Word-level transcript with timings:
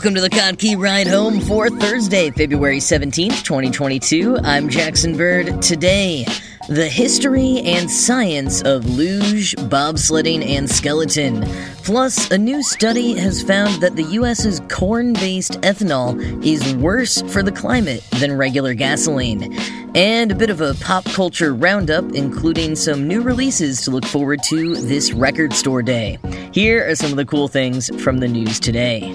Welcome 0.00 0.14
to 0.14 0.22
the 0.22 0.30
Kottke 0.30 0.82
Ride 0.82 1.08
Home 1.08 1.40
for 1.40 1.68
Thursday, 1.68 2.30
February 2.30 2.78
17th, 2.78 3.44
2022. 3.44 4.38
I'm 4.42 4.70
Jackson 4.70 5.14
Bird. 5.14 5.60
Today, 5.60 6.24
the 6.70 6.88
history 6.88 7.60
and 7.66 7.90
science 7.90 8.62
of 8.62 8.88
luge, 8.88 9.54
bobsledding, 9.56 10.42
and 10.42 10.70
skeleton. 10.70 11.42
Plus, 11.84 12.30
a 12.30 12.38
new 12.38 12.62
study 12.62 13.12
has 13.12 13.42
found 13.42 13.82
that 13.82 13.94
the 13.94 14.04
US's 14.04 14.62
corn 14.70 15.12
based 15.12 15.60
ethanol 15.60 16.18
is 16.42 16.74
worse 16.76 17.20
for 17.30 17.42
the 17.42 17.52
climate 17.52 18.02
than 18.12 18.34
regular 18.38 18.72
gasoline. 18.72 19.54
And 19.94 20.32
a 20.32 20.34
bit 20.34 20.48
of 20.48 20.62
a 20.62 20.72
pop 20.80 21.04
culture 21.04 21.52
roundup, 21.54 22.10
including 22.12 22.74
some 22.74 23.06
new 23.06 23.20
releases 23.20 23.82
to 23.82 23.90
look 23.90 24.06
forward 24.06 24.42
to 24.44 24.76
this 24.76 25.12
record 25.12 25.52
store 25.52 25.82
day. 25.82 26.18
Here 26.54 26.88
are 26.88 26.94
some 26.94 27.10
of 27.10 27.18
the 27.18 27.26
cool 27.26 27.48
things 27.48 27.94
from 28.02 28.16
the 28.16 28.28
news 28.28 28.58
today. 28.58 29.14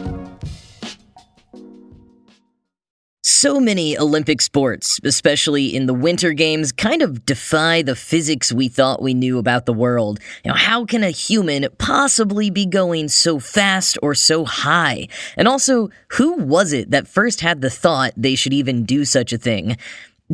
So 3.37 3.59
many 3.59 3.97
Olympic 3.97 4.39
sports, 4.39 4.97
especially 5.03 5.75
in 5.75 5.87
the 5.87 5.93
Winter 5.93 6.31
Games, 6.31 6.71
kind 6.71 7.01
of 7.01 7.25
defy 7.25 7.81
the 7.81 7.93
physics 7.93 8.53
we 8.53 8.69
thought 8.69 9.01
we 9.01 9.13
knew 9.13 9.37
about 9.39 9.65
the 9.65 9.73
world. 9.73 10.21
Now, 10.45 10.53
how 10.53 10.85
can 10.85 11.03
a 11.03 11.09
human 11.09 11.67
possibly 11.77 12.49
be 12.49 12.65
going 12.65 13.09
so 13.09 13.39
fast 13.39 13.97
or 14.01 14.15
so 14.15 14.45
high? 14.45 15.09
And 15.35 15.49
also, 15.49 15.89
who 16.13 16.37
was 16.37 16.71
it 16.71 16.91
that 16.91 17.09
first 17.09 17.41
had 17.41 17.59
the 17.59 17.69
thought 17.69 18.13
they 18.15 18.35
should 18.35 18.53
even 18.53 18.85
do 18.85 19.03
such 19.03 19.33
a 19.33 19.37
thing? 19.37 19.75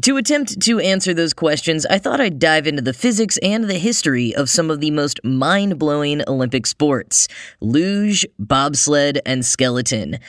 To 0.04 0.16
attempt 0.16 0.62
to 0.62 0.80
answer 0.80 1.14
those 1.14 1.34
questions, 1.34 1.86
I 1.88 1.98
thought 1.98 2.22
I'd 2.22 2.40
dive 2.40 2.66
into 2.66 2.82
the 2.82 2.94
physics 2.94 3.38
and 3.40 3.66
the 3.66 3.80
history 3.80 4.34
of 4.34 4.50
some 4.50 4.72
of 4.72 4.80
the 4.80 4.90
most 4.90 5.20
mind 5.22 5.78
blowing 5.80 6.22
Olympic 6.30 6.66
sports 6.66 7.28
luge, 7.60 8.26
bobsled, 8.40 9.20
and 9.26 9.46
skeleton. 9.46 10.20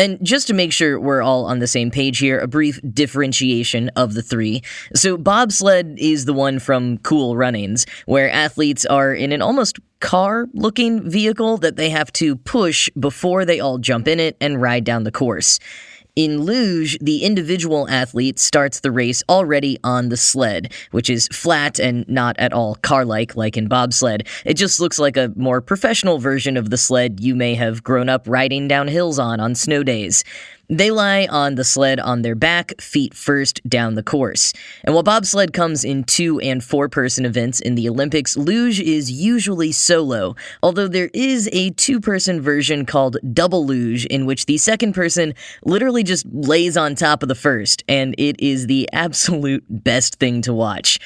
And 0.00 0.18
just 0.24 0.46
to 0.46 0.54
make 0.54 0.72
sure 0.72 0.98
we're 0.98 1.20
all 1.20 1.44
on 1.44 1.58
the 1.58 1.66
same 1.66 1.90
page 1.90 2.20
here, 2.20 2.38
a 2.40 2.48
brief 2.48 2.80
differentiation 2.90 3.90
of 3.96 4.14
the 4.14 4.22
three. 4.22 4.62
So, 4.94 5.18
bobsled 5.18 5.98
is 5.98 6.24
the 6.24 6.32
one 6.32 6.58
from 6.58 6.96
Cool 6.98 7.36
Runnings, 7.36 7.84
where 8.06 8.30
athletes 8.30 8.86
are 8.86 9.12
in 9.12 9.30
an 9.30 9.42
almost 9.42 9.78
car 10.00 10.46
looking 10.54 11.10
vehicle 11.10 11.58
that 11.58 11.76
they 11.76 11.90
have 11.90 12.10
to 12.14 12.36
push 12.36 12.88
before 12.98 13.44
they 13.44 13.60
all 13.60 13.76
jump 13.76 14.08
in 14.08 14.18
it 14.18 14.38
and 14.40 14.62
ride 14.62 14.84
down 14.84 15.04
the 15.04 15.12
course. 15.12 15.58
In 16.20 16.42
luge, 16.42 16.98
the 17.00 17.24
individual 17.24 17.88
athlete 17.88 18.38
starts 18.38 18.80
the 18.80 18.90
race 18.90 19.22
already 19.26 19.78
on 19.82 20.10
the 20.10 20.18
sled, 20.18 20.70
which 20.90 21.08
is 21.08 21.28
flat 21.28 21.78
and 21.78 22.06
not 22.10 22.38
at 22.38 22.52
all 22.52 22.74
car 22.74 23.06
like, 23.06 23.36
like 23.36 23.56
in 23.56 23.68
bobsled. 23.68 24.28
It 24.44 24.52
just 24.52 24.80
looks 24.80 24.98
like 24.98 25.16
a 25.16 25.32
more 25.34 25.62
professional 25.62 26.18
version 26.18 26.58
of 26.58 26.68
the 26.68 26.76
sled 26.76 27.20
you 27.20 27.34
may 27.34 27.54
have 27.54 27.82
grown 27.82 28.10
up 28.10 28.28
riding 28.28 28.68
down 28.68 28.86
hills 28.86 29.18
on 29.18 29.40
on 29.40 29.54
snow 29.54 29.82
days. 29.82 30.22
They 30.72 30.92
lie 30.92 31.26
on 31.28 31.56
the 31.56 31.64
sled 31.64 31.98
on 31.98 32.22
their 32.22 32.36
back, 32.36 32.80
feet 32.80 33.12
first, 33.12 33.60
down 33.68 33.96
the 33.96 34.04
course. 34.04 34.52
And 34.84 34.94
while 34.94 35.02
bobsled 35.02 35.52
comes 35.52 35.84
in 35.84 36.04
two 36.04 36.38
and 36.38 36.62
four 36.62 36.88
person 36.88 37.24
events 37.24 37.58
in 37.58 37.74
the 37.74 37.88
Olympics, 37.88 38.36
luge 38.36 38.78
is 38.78 39.10
usually 39.10 39.72
solo, 39.72 40.36
although 40.62 40.86
there 40.86 41.10
is 41.12 41.48
a 41.52 41.70
two 41.70 41.98
person 41.98 42.40
version 42.40 42.86
called 42.86 43.16
double 43.32 43.66
luge, 43.66 44.06
in 44.06 44.26
which 44.26 44.46
the 44.46 44.58
second 44.58 44.92
person 44.92 45.34
literally 45.64 46.04
just 46.04 46.24
lays 46.30 46.76
on 46.76 46.94
top 46.94 47.24
of 47.24 47.28
the 47.28 47.34
first, 47.34 47.82
and 47.88 48.14
it 48.16 48.38
is 48.38 48.68
the 48.68 48.88
absolute 48.92 49.64
best 49.68 50.20
thing 50.20 50.40
to 50.42 50.54
watch. 50.54 51.00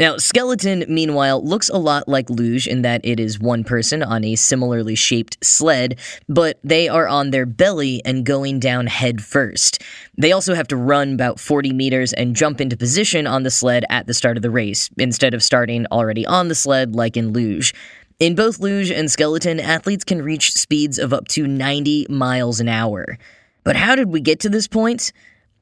Now, 0.00 0.16
Skeleton, 0.16 0.84
meanwhile, 0.88 1.44
looks 1.44 1.68
a 1.68 1.76
lot 1.76 2.08
like 2.08 2.28
Luge 2.28 2.66
in 2.66 2.82
that 2.82 3.00
it 3.04 3.20
is 3.20 3.38
one 3.38 3.62
person 3.62 4.02
on 4.02 4.24
a 4.24 4.34
similarly 4.34 4.96
shaped 4.96 5.44
sled, 5.44 6.00
but 6.28 6.58
they 6.64 6.88
are 6.88 7.06
on 7.06 7.30
their 7.30 7.46
belly 7.46 8.02
and 8.04 8.26
going 8.26 8.58
down 8.58 8.88
head 8.88 9.22
first. 9.22 9.80
They 10.18 10.32
also 10.32 10.54
have 10.54 10.66
to 10.68 10.76
run 10.76 11.14
about 11.14 11.38
40 11.38 11.72
meters 11.72 12.12
and 12.12 12.34
jump 12.34 12.60
into 12.60 12.76
position 12.76 13.28
on 13.28 13.44
the 13.44 13.52
sled 13.52 13.84
at 13.88 14.08
the 14.08 14.14
start 14.14 14.36
of 14.36 14.42
the 14.42 14.50
race, 14.50 14.90
instead 14.98 15.32
of 15.32 15.44
starting 15.44 15.86
already 15.92 16.26
on 16.26 16.48
the 16.48 16.56
sled 16.56 16.96
like 16.96 17.16
in 17.16 17.32
Luge. 17.32 17.72
In 18.18 18.34
both 18.34 18.58
Luge 18.58 18.90
and 18.90 19.08
Skeleton, 19.08 19.60
athletes 19.60 20.02
can 20.02 20.22
reach 20.22 20.54
speeds 20.54 20.98
of 20.98 21.12
up 21.12 21.28
to 21.28 21.46
90 21.46 22.06
miles 22.08 22.58
an 22.58 22.68
hour. 22.68 23.16
But 23.62 23.76
how 23.76 23.94
did 23.94 24.08
we 24.08 24.20
get 24.20 24.40
to 24.40 24.48
this 24.48 24.66
point? 24.66 25.12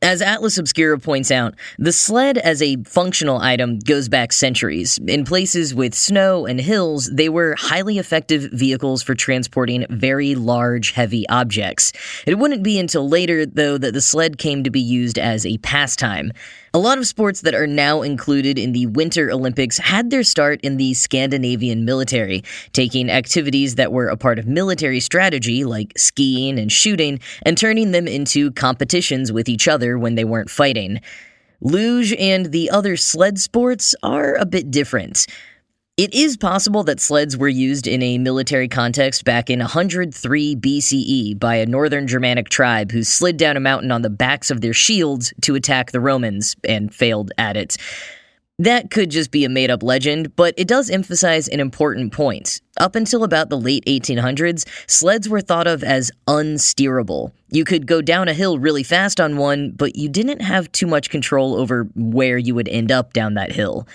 As 0.02 0.20
Atlas 0.20 0.58
Obscura 0.58 0.98
points 0.98 1.30
out, 1.30 1.54
the 1.78 1.92
sled 1.92 2.36
as 2.36 2.60
a 2.60 2.76
functional 2.82 3.38
item 3.38 3.78
goes 3.78 4.08
back 4.08 4.32
centuries. 4.32 4.98
In 5.06 5.24
places 5.24 5.76
with 5.76 5.94
snow 5.94 6.44
and 6.44 6.60
hills, 6.60 7.08
they 7.12 7.28
were 7.28 7.54
highly 7.56 7.98
effective 7.98 8.50
vehicles 8.50 9.04
for 9.04 9.14
transporting 9.14 9.86
very 9.90 10.34
large, 10.34 10.90
heavy 10.90 11.28
objects. 11.28 11.92
It 12.26 12.36
wouldn't 12.36 12.64
be 12.64 12.80
until 12.80 13.08
later, 13.08 13.46
though, 13.46 13.78
that 13.78 13.94
the 13.94 14.00
sled 14.00 14.38
came 14.38 14.64
to 14.64 14.70
be 14.70 14.80
used 14.80 15.20
as 15.20 15.46
a 15.46 15.58
pastime. 15.58 16.32
A 16.74 16.78
lot 16.78 16.96
of 16.96 17.06
sports 17.06 17.42
that 17.42 17.54
are 17.54 17.66
now 17.66 18.00
included 18.00 18.58
in 18.58 18.72
the 18.72 18.86
Winter 18.86 19.30
Olympics 19.30 19.76
had 19.76 20.08
their 20.08 20.22
start 20.22 20.58
in 20.62 20.78
the 20.78 20.94
Scandinavian 20.94 21.84
military, 21.84 22.42
taking 22.72 23.10
activities 23.10 23.74
that 23.74 23.92
were 23.92 24.08
a 24.08 24.16
part 24.16 24.38
of 24.38 24.46
military 24.46 24.98
strategy, 24.98 25.64
like 25.64 25.92
skiing 25.98 26.58
and 26.58 26.72
shooting, 26.72 27.20
and 27.42 27.58
turning 27.58 27.90
them 27.90 28.08
into 28.08 28.52
competitions 28.52 29.30
with 29.30 29.50
each 29.50 29.68
other 29.68 29.98
when 29.98 30.14
they 30.14 30.24
weren't 30.24 30.48
fighting. 30.48 31.02
Luge 31.60 32.14
and 32.14 32.46
the 32.46 32.70
other 32.70 32.96
sled 32.96 33.38
sports 33.38 33.94
are 34.02 34.34
a 34.36 34.46
bit 34.46 34.70
different. 34.70 35.26
It 35.98 36.14
is 36.14 36.38
possible 36.38 36.84
that 36.84 37.00
sleds 37.00 37.36
were 37.36 37.50
used 37.50 37.86
in 37.86 38.02
a 38.02 38.16
military 38.16 38.66
context 38.66 39.26
back 39.26 39.50
in 39.50 39.58
103 39.58 40.56
BCE 40.56 41.38
by 41.38 41.56
a 41.56 41.66
northern 41.66 42.06
Germanic 42.06 42.48
tribe 42.48 42.90
who 42.90 43.02
slid 43.02 43.36
down 43.36 43.58
a 43.58 43.60
mountain 43.60 43.92
on 43.92 44.00
the 44.00 44.08
backs 44.08 44.50
of 44.50 44.62
their 44.62 44.72
shields 44.72 45.34
to 45.42 45.54
attack 45.54 45.92
the 45.92 46.00
Romans 46.00 46.56
and 46.66 46.94
failed 46.94 47.30
at 47.36 47.58
it. 47.58 47.76
That 48.58 48.90
could 48.90 49.10
just 49.10 49.30
be 49.30 49.44
a 49.44 49.50
made 49.50 49.70
up 49.70 49.82
legend, 49.82 50.34
but 50.34 50.54
it 50.56 50.66
does 50.66 50.88
emphasize 50.88 51.46
an 51.46 51.60
important 51.60 52.14
point. 52.14 52.62
Up 52.78 52.94
until 52.94 53.22
about 53.22 53.50
the 53.50 53.60
late 53.60 53.84
1800s, 53.84 54.66
sleds 54.86 55.28
were 55.28 55.42
thought 55.42 55.66
of 55.66 55.84
as 55.84 56.10
unsteerable. 56.26 57.34
You 57.50 57.66
could 57.66 57.86
go 57.86 58.00
down 58.00 58.28
a 58.28 58.34
hill 58.34 58.58
really 58.58 58.82
fast 58.82 59.20
on 59.20 59.36
one, 59.36 59.72
but 59.72 59.94
you 59.94 60.08
didn't 60.08 60.40
have 60.40 60.72
too 60.72 60.86
much 60.86 61.10
control 61.10 61.54
over 61.54 61.86
where 61.94 62.38
you 62.38 62.54
would 62.54 62.68
end 62.68 62.90
up 62.90 63.12
down 63.12 63.34
that 63.34 63.52
hill. 63.52 63.86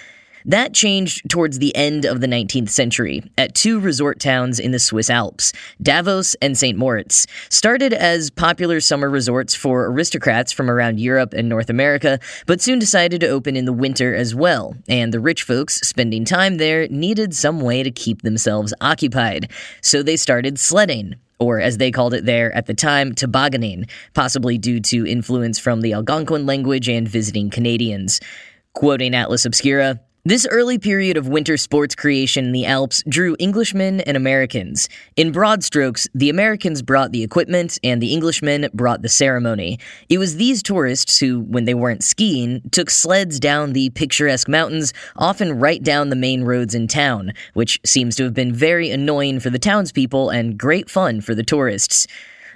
That 0.47 0.73
changed 0.73 1.29
towards 1.29 1.59
the 1.59 1.75
end 1.75 2.05
of 2.05 2.21
the 2.21 2.27
19th 2.27 2.69
century 2.69 3.21
at 3.37 3.53
two 3.53 3.81
resort 3.81 4.17
towns 4.17 4.61
in 4.61 4.71
the 4.71 4.79
Swiss 4.79 5.09
Alps, 5.09 5.51
Davos 5.81 6.35
and 6.35 6.57
St. 6.57 6.77
Moritz. 6.77 7.27
Started 7.49 7.91
as 7.91 8.29
popular 8.29 8.79
summer 8.79 9.09
resorts 9.09 9.53
for 9.53 9.87
aristocrats 9.87 10.53
from 10.53 10.71
around 10.71 11.01
Europe 11.01 11.33
and 11.33 11.49
North 11.49 11.69
America, 11.69 12.17
but 12.45 12.61
soon 12.61 12.79
decided 12.79 13.19
to 13.19 13.27
open 13.27 13.57
in 13.57 13.65
the 13.65 13.73
winter 13.73 14.15
as 14.15 14.33
well, 14.33 14.73
and 14.87 15.13
the 15.13 15.19
rich 15.19 15.43
folks 15.43 15.81
spending 15.81 16.23
time 16.23 16.55
there 16.55 16.87
needed 16.87 17.35
some 17.35 17.59
way 17.59 17.83
to 17.83 17.91
keep 17.91 18.21
themselves 18.21 18.73
occupied. 18.79 19.51
So 19.81 20.01
they 20.01 20.15
started 20.15 20.57
sledding, 20.57 21.15
or 21.39 21.59
as 21.59 21.75
they 21.75 21.91
called 21.91 22.13
it 22.13 22.23
there 22.23 22.55
at 22.55 22.67
the 22.67 22.73
time, 22.73 23.13
tobogganing, 23.13 23.87
possibly 24.13 24.57
due 24.57 24.79
to 24.79 25.05
influence 25.05 25.59
from 25.59 25.81
the 25.81 25.91
Algonquin 25.91 26.45
language 26.45 26.87
and 26.87 27.05
visiting 27.05 27.49
Canadians. 27.49 28.21
Quoting 28.73 29.13
Atlas 29.13 29.45
Obscura, 29.45 29.99
this 30.29 30.45
early 30.51 30.77
period 30.77 31.15
of 31.15 31.29
winter 31.29 31.55
sports 31.55 31.95
creation 31.95 32.45
in 32.45 32.51
the 32.51 32.65
Alps 32.65 33.01
drew 33.07 33.37
Englishmen 33.39 34.01
and 34.01 34.17
Americans. 34.17 34.89
In 35.15 35.31
broad 35.31 35.63
strokes, 35.63 36.05
the 36.13 36.29
Americans 36.29 36.81
brought 36.81 37.13
the 37.13 37.23
equipment 37.23 37.79
and 37.81 38.01
the 38.01 38.13
Englishmen 38.13 38.67
brought 38.73 39.01
the 39.01 39.09
ceremony. 39.09 39.79
It 40.09 40.17
was 40.17 40.35
these 40.35 40.61
tourists 40.61 41.17
who, 41.19 41.39
when 41.41 41.63
they 41.63 41.73
weren't 41.73 42.03
skiing, 42.03 42.61
took 42.71 42.89
sleds 42.89 43.39
down 43.39 43.71
the 43.71 43.89
picturesque 43.91 44.49
mountains, 44.49 44.93
often 45.15 45.59
right 45.59 45.81
down 45.81 46.09
the 46.09 46.15
main 46.17 46.43
roads 46.43 46.75
in 46.75 46.87
town, 46.87 47.31
which 47.53 47.79
seems 47.85 48.17
to 48.17 48.25
have 48.25 48.33
been 48.33 48.53
very 48.53 48.89
annoying 48.89 49.39
for 49.39 49.49
the 49.49 49.59
townspeople 49.59 50.29
and 50.29 50.57
great 50.57 50.89
fun 50.89 51.21
for 51.21 51.35
the 51.35 51.43
tourists. 51.43 52.05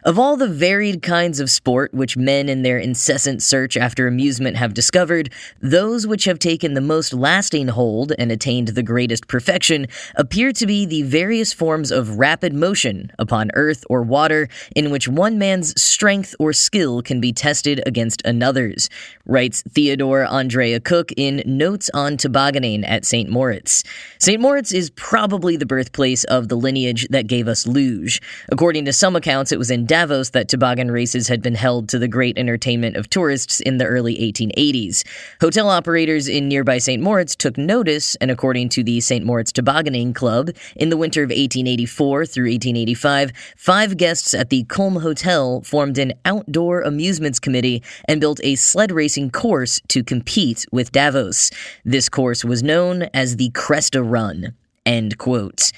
Of 0.03 0.18
all 0.18 0.36
the 0.36 0.48
varied 0.48 1.03
kinds 1.03 1.39
of 1.39 1.51
sport 1.51 1.94
which 1.94 2.18
men 2.18 2.50
in 2.50 2.63
their 2.63 2.80
incessant 2.80 3.44
search 3.44 3.77
after 3.77 4.07
amusement 4.07 4.57
have 4.57 4.74
discovered, 4.74 5.31
those 5.62 6.07
which 6.07 6.25
have 6.25 6.39
taken 6.39 6.74
the 6.74 6.81
most 6.81 7.13
lasting 7.13 7.68
hold 7.68 8.12
and 8.18 8.31
attained 8.31 8.69
the 8.69 8.81
greatest 8.81 9.27
perfection 9.27 9.86
appear 10.15 10.53
to 10.53 10.65
be 10.65 10.88
the 10.88 11.03
various 11.03 11.53
forms 11.53 11.92
of 11.92 12.18
rapid 12.18 12.51
motion 12.51 13.12
upon 13.19 13.51
earth 13.53 13.83
or 13.92 14.01
water 14.01 14.50
in 14.75 14.89
which 14.89 15.07
one 15.07 15.38
man's 15.38 15.80
strength 15.80 16.33
or 16.39 16.51
skill 16.51 17.04
can 17.04 17.21
be 17.21 17.31
tested 17.31 17.80
against 17.86 18.25
another's, 18.25 18.89
writes 19.27 19.62
Theodore 19.69 20.25
Andrea 20.25 20.80
Cook 20.80 21.12
in 21.15 21.44
Notes 21.45 21.92
on 21.94 22.18
Tobogganing 22.18 22.83
at 22.83 23.06
St. 23.06 23.30
Moritz. 23.30 23.83
St. 24.18 24.42
Moritz 24.42 24.71
is 24.71 24.89
probably 24.92 25.57
the 25.57 25.65
birthplace 25.68 26.24
of 26.24 26.47
the 26.47 26.56
lineage 26.56 27.07
that 27.12 27.27
gave 27.27 27.47
us 27.47 27.68
luge. 27.68 28.19
According 28.51 28.86
to 28.86 28.94
some 28.94 29.15
accounts, 29.15 29.51
it 29.51 29.59
was 29.59 29.69
in 29.69 29.86
Davos 29.91 30.29
that 30.29 30.47
toboggan 30.47 30.89
races 30.89 31.27
had 31.27 31.41
been 31.41 31.55
held 31.55 31.89
to 31.89 31.99
the 31.99 32.07
great 32.07 32.38
entertainment 32.38 32.95
of 32.95 33.09
tourists 33.09 33.59
in 33.59 33.75
the 33.75 33.83
early 33.83 34.15
1880s. 34.19 35.05
Hotel 35.41 35.67
operators 35.69 36.29
in 36.29 36.47
nearby 36.47 36.77
St. 36.77 37.03
Moritz 37.03 37.35
took 37.35 37.57
notice, 37.57 38.15
and 38.21 38.31
according 38.31 38.69
to 38.69 38.85
the 38.85 39.01
St. 39.01 39.25
Moritz 39.25 39.51
Tobogganing 39.51 40.13
Club, 40.13 40.51
in 40.77 40.91
the 40.91 40.95
winter 40.95 41.23
of 41.23 41.27
1884 41.27 42.25
through 42.25 42.45
1885, 42.45 43.33
five 43.57 43.97
guests 43.97 44.33
at 44.33 44.49
the 44.49 44.63
Kulm 44.63 45.01
Hotel 45.01 45.59
formed 45.63 45.97
an 45.97 46.13
outdoor 46.23 46.79
amusements 46.83 47.37
committee 47.37 47.83
and 48.05 48.21
built 48.21 48.39
a 48.45 48.55
sled 48.55 48.94
racing 48.94 49.29
course 49.29 49.81
to 49.89 50.05
compete 50.05 50.65
with 50.71 50.94
Davos. 50.94 51.51
This 51.83 52.07
course 52.07 52.45
was 52.45 52.63
known 52.63 53.09
as 53.13 53.35
the 53.35 53.49
Cresta 53.49 54.01
Run. 54.09 54.55
End 54.85 55.17
quote. 55.17 55.73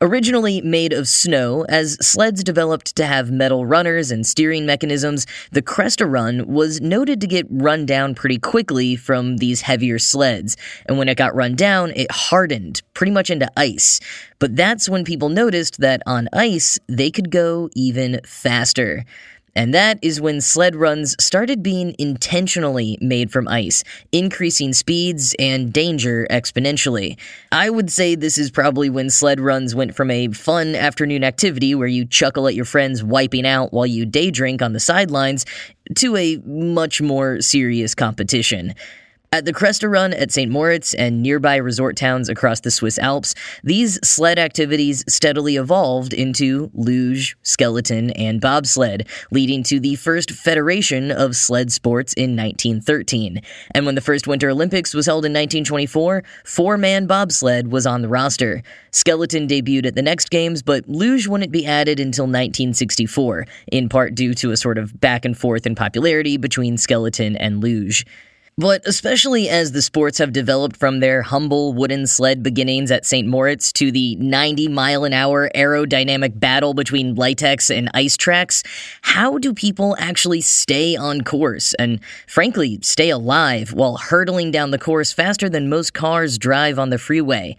Originally 0.00 0.60
made 0.60 0.92
of 0.92 1.06
snow, 1.06 1.64
as 1.68 1.94
sleds 2.04 2.42
developed 2.42 2.96
to 2.96 3.06
have 3.06 3.30
metal 3.30 3.64
runners 3.64 4.10
and 4.10 4.26
steering 4.26 4.66
mechanisms, 4.66 5.26
the 5.52 5.62
Cresta 5.62 6.10
Run 6.10 6.46
was 6.46 6.80
noted 6.80 7.20
to 7.20 7.26
get 7.26 7.46
run 7.48 7.86
down 7.86 8.14
pretty 8.14 8.38
quickly 8.38 8.96
from 8.96 9.36
these 9.36 9.60
heavier 9.62 9.98
sleds. 9.98 10.56
And 10.86 10.98
when 10.98 11.08
it 11.08 11.16
got 11.16 11.34
run 11.34 11.54
down, 11.54 11.92
it 11.94 12.10
hardened 12.10 12.82
pretty 12.92 13.12
much 13.12 13.30
into 13.30 13.50
ice. 13.56 14.00
But 14.38 14.56
that's 14.56 14.88
when 14.88 15.04
people 15.04 15.28
noticed 15.28 15.80
that 15.80 16.02
on 16.06 16.28
ice, 16.32 16.78
they 16.88 17.10
could 17.10 17.30
go 17.30 17.70
even 17.74 18.20
faster. 18.26 19.04
And 19.56 19.72
that 19.74 19.98
is 20.02 20.20
when 20.20 20.40
sled 20.40 20.74
runs 20.74 21.16
started 21.20 21.62
being 21.62 21.94
intentionally 21.98 22.98
made 23.00 23.30
from 23.30 23.48
ice, 23.48 23.84
increasing 24.12 24.72
speeds 24.72 25.34
and 25.38 25.72
danger 25.72 26.26
exponentially. 26.30 27.18
I 27.52 27.70
would 27.70 27.90
say 27.90 28.14
this 28.14 28.38
is 28.38 28.50
probably 28.50 28.90
when 28.90 29.10
sled 29.10 29.40
runs 29.40 29.74
went 29.74 29.94
from 29.94 30.10
a 30.10 30.28
fun 30.28 30.74
afternoon 30.74 31.24
activity 31.24 31.74
where 31.74 31.88
you 31.88 32.04
chuckle 32.04 32.48
at 32.48 32.54
your 32.54 32.64
friends 32.64 33.04
wiping 33.04 33.46
out 33.46 33.72
while 33.72 33.86
you 33.86 34.04
day 34.04 34.30
drink 34.30 34.62
on 34.62 34.72
the 34.72 34.80
sidelines 34.80 35.44
to 35.96 36.16
a 36.16 36.38
much 36.44 37.00
more 37.00 37.40
serious 37.40 37.94
competition. 37.94 38.74
At 39.34 39.46
the 39.46 39.52
Cresta 39.52 39.90
Run 39.90 40.12
at 40.12 40.30
St. 40.30 40.48
Moritz 40.48 40.94
and 40.94 41.20
nearby 41.20 41.56
resort 41.56 41.96
towns 41.96 42.28
across 42.28 42.60
the 42.60 42.70
Swiss 42.70 43.00
Alps, 43.00 43.34
these 43.64 43.98
sled 44.06 44.38
activities 44.38 45.02
steadily 45.08 45.56
evolved 45.56 46.12
into 46.12 46.70
luge, 46.72 47.36
skeleton, 47.42 48.10
and 48.10 48.40
bobsled, 48.40 49.08
leading 49.32 49.64
to 49.64 49.80
the 49.80 49.96
first 49.96 50.30
federation 50.30 51.10
of 51.10 51.34
sled 51.34 51.72
sports 51.72 52.12
in 52.12 52.36
1913. 52.36 53.40
And 53.72 53.84
when 53.84 53.96
the 53.96 54.00
first 54.00 54.28
Winter 54.28 54.50
Olympics 54.50 54.94
was 54.94 55.06
held 55.06 55.24
in 55.24 55.32
1924, 55.32 56.22
four 56.44 56.78
man 56.78 57.08
bobsled 57.08 57.72
was 57.72 57.88
on 57.88 58.02
the 58.02 58.08
roster. 58.08 58.62
Skeleton 58.92 59.48
debuted 59.48 59.86
at 59.86 59.96
the 59.96 60.02
next 60.02 60.30
games, 60.30 60.62
but 60.62 60.88
luge 60.88 61.26
wouldn't 61.26 61.50
be 61.50 61.66
added 61.66 61.98
until 61.98 62.26
1964, 62.26 63.46
in 63.72 63.88
part 63.88 64.14
due 64.14 64.32
to 64.34 64.52
a 64.52 64.56
sort 64.56 64.78
of 64.78 65.00
back 65.00 65.24
and 65.24 65.36
forth 65.36 65.66
in 65.66 65.74
popularity 65.74 66.36
between 66.36 66.78
skeleton 66.78 67.36
and 67.36 67.60
luge. 67.60 68.06
But 68.56 68.86
especially 68.86 69.48
as 69.48 69.72
the 69.72 69.82
sports 69.82 70.18
have 70.18 70.32
developed 70.32 70.76
from 70.76 71.00
their 71.00 71.22
humble 71.22 71.72
wooden 71.72 72.06
sled 72.06 72.44
beginnings 72.44 72.92
at 72.92 73.04
St. 73.04 73.26
Moritz 73.26 73.72
to 73.72 73.90
the 73.90 74.14
90 74.16 74.68
mile 74.68 75.02
an 75.02 75.12
hour 75.12 75.50
aerodynamic 75.56 76.38
battle 76.38 76.72
between 76.72 77.16
latex 77.16 77.68
and 77.68 77.90
ice 77.94 78.16
tracks, 78.16 78.62
how 79.02 79.38
do 79.38 79.52
people 79.52 79.96
actually 79.98 80.40
stay 80.40 80.94
on 80.94 81.22
course 81.22 81.74
and, 81.80 81.98
frankly, 82.28 82.78
stay 82.80 83.10
alive 83.10 83.72
while 83.72 83.96
hurtling 83.96 84.52
down 84.52 84.70
the 84.70 84.78
course 84.78 85.12
faster 85.12 85.48
than 85.48 85.68
most 85.68 85.92
cars 85.92 86.38
drive 86.38 86.78
on 86.78 86.90
the 86.90 86.98
freeway? 86.98 87.56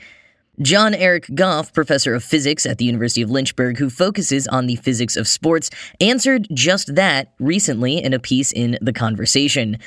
John 0.62 0.94
Eric 0.94 1.30
Goff, 1.36 1.74
professor 1.74 2.16
of 2.16 2.24
physics 2.24 2.66
at 2.66 2.78
the 2.78 2.86
University 2.86 3.22
of 3.22 3.30
Lynchburg, 3.30 3.78
who 3.78 3.90
focuses 3.90 4.48
on 4.48 4.68
the 4.68 4.78
physics 4.78 5.18
of 5.18 5.28
sports, 5.28 5.70
answered 6.00 6.48
just 6.54 6.96
that 6.96 7.34
recently 7.40 8.02
in 8.02 8.14
a 8.14 8.20
piece 8.20 8.54
in 8.54 8.78
The 8.82 8.94
Conversation. 8.94 9.78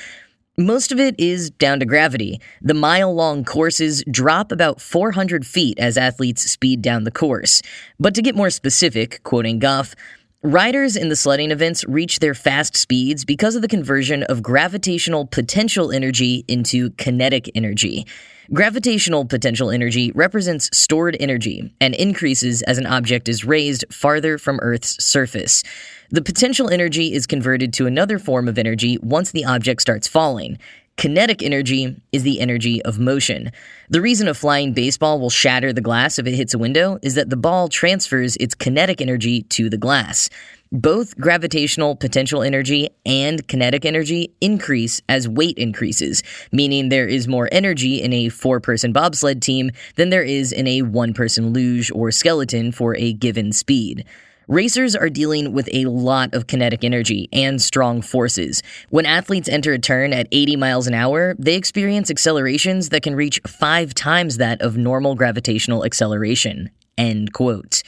Most 0.61 0.91
of 0.91 0.99
it 0.99 1.15
is 1.21 1.51
down 1.51 1.79
to 1.79 1.87
gravity. 1.87 2.41
The 2.61 2.75
mile 2.75 3.15
long 3.15 3.45
courses 3.45 4.03
drop 4.11 4.51
about 4.51 4.81
400 4.81 5.47
feet 5.47 5.79
as 5.79 5.97
athletes 5.97 6.51
speed 6.51 6.83
down 6.83 7.05
the 7.05 7.13
course. 7.13 7.63
But 8.01 8.13
to 8.17 8.23
get 8.23 8.35
more 8.35 8.51
specific, 8.51 9.23
quoting 9.23 9.61
Goff, 9.61 9.95
Riders 10.43 10.97
in 10.97 11.09
the 11.09 11.17
sledding 11.17 11.53
events 11.53 11.85
reach 11.87 12.19
their 12.19 12.35
fast 12.35 12.77
speeds 12.77 13.25
because 13.25 13.55
of 13.57 13.63
the 13.63 13.67
conversion 13.69 14.23
of 14.25 14.43
gravitational 14.43 15.27
potential 15.27 15.93
energy 15.93 16.45
into 16.47 16.91
kinetic 16.91 17.51
energy. 17.57 18.07
Gravitational 18.51 19.27
potential 19.27 19.71
energy 19.71 20.11
represents 20.15 20.71
stored 20.75 21.19
energy 21.21 21.71
and 21.83 21.95
increases 21.95 22.63
as 22.63 22.79
an 22.79 22.87
object 22.87 23.29
is 23.29 23.45
raised 23.45 23.85
farther 23.93 24.39
from 24.39 24.59
Earth's 24.63 25.05
surface. 25.05 25.63
The 26.09 26.23
potential 26.23 26.71
energy 26.71 27.13
is 27.13 27.27
converted 27.27 27.75
to 27.75 27.87
another 27.87 28.19
form 28.19 28.49
of 28.49 28.57
energy 28.57 28.97
once 29.03 29.33
the 29.33 29.45
object 29.45 29.83
starts 29.83 30.09
falling. 30.09 30.57
Kinetic 30.97 31.43
energy 31.43 31.95
is 32.11 32.23
the 32.23 32.41
energy 32.41 32.81
of 32.83 32.99
motion. 32.99 33.53
The 33.91 34.01
reason 34.01 34.29
a 34.29 34.35
flying 34.35 34.73
baseball 34.73 35.21
will 35.21 35.29
shatter 35.29 35.71
the 35.75 35.83
glass 35.83 36.19
if 36.19 36.27
it 36.27 36.35
hits 36.35 36.55
a 36.55 36.59
window 36.59 36.99
is 37.03 37.17
that 37.17 37.29
the 37.29 37.37
ball 37.37 37.69
transfers 37.69 38.35
its 38.37 38.55
kinetic 38.55 39.03
energy 39.03 39.43
to 39.43 39.69
the 39.69 39.77
glass. 39.77 40.31
Both 40.71 41.17
gravitational 41.17 41.97
potential 41.97 42.43
energy 42.43 42.91
and 43.07 43.47
kinetic 43.49 43.87
energy 43.87 44.35
increase 44.43 45.01
as 45.09 45.27
weight 45.27 45.57
increases, 45.57 46.23
meaning 46.53 46.91
there 46.91 47.07
is 47.07 47.27
more 47.27 47.49
energy 47.51 48.03
in 48.03 48.13
a 48.13 48.29
four 48.29 48.61
person 48.61 48.93
bobsled 48.93 49.41
team 49.41 49.71
than 49.97 50.11
there 50.11 50.23
is 50.23 50.53
in 50.53 50.67
a 50.67 50.83
one 50.83 51.15
person 51.15 51.55
luge 51.55 51.91
or 51.93 52.11
skeleton 52.11 52.71
for 52.71 52.95
a 52.97 53.15
given 53.15 53.51
speed. 53.53 54.05
Racers 54.47 54.95
are 54.95 55.09
dealing 55.09 55.53
with 55.53 55.69
a 55.73 55.87
lot 55.87 56.35
of 56.35 56.47
kinetic 56.47 56.85
energy 56.85 57.29
and 57.33 57.61
strong 57.61 58.03
forces. 58.03 58.63
When 58.91 59.07
athletes 59.07 59.49
enter 59.49 59.73
a 59.73 59.79
turn 59.79 60.13
at 60.13 60.29
80 60.33 60.57
miles 60.57 60.87
an 60.87 60.95
hour, 60.95 61.35
they 61.39 61.55
experience 61.55 62.11
accelerations 62.11 62.91
that 62.91 63.03
can 63.03 63.15
reach 63.15 63.41
five 63.47 63.95
times 63.95 64.37
that 64.37 64.61
of 64.61 64.77
normal 64.77 65.15
gravitational 65.15 65.85
acceleration. 65.85 66.71
End 66.97 67.33
quote. 67.33 67.83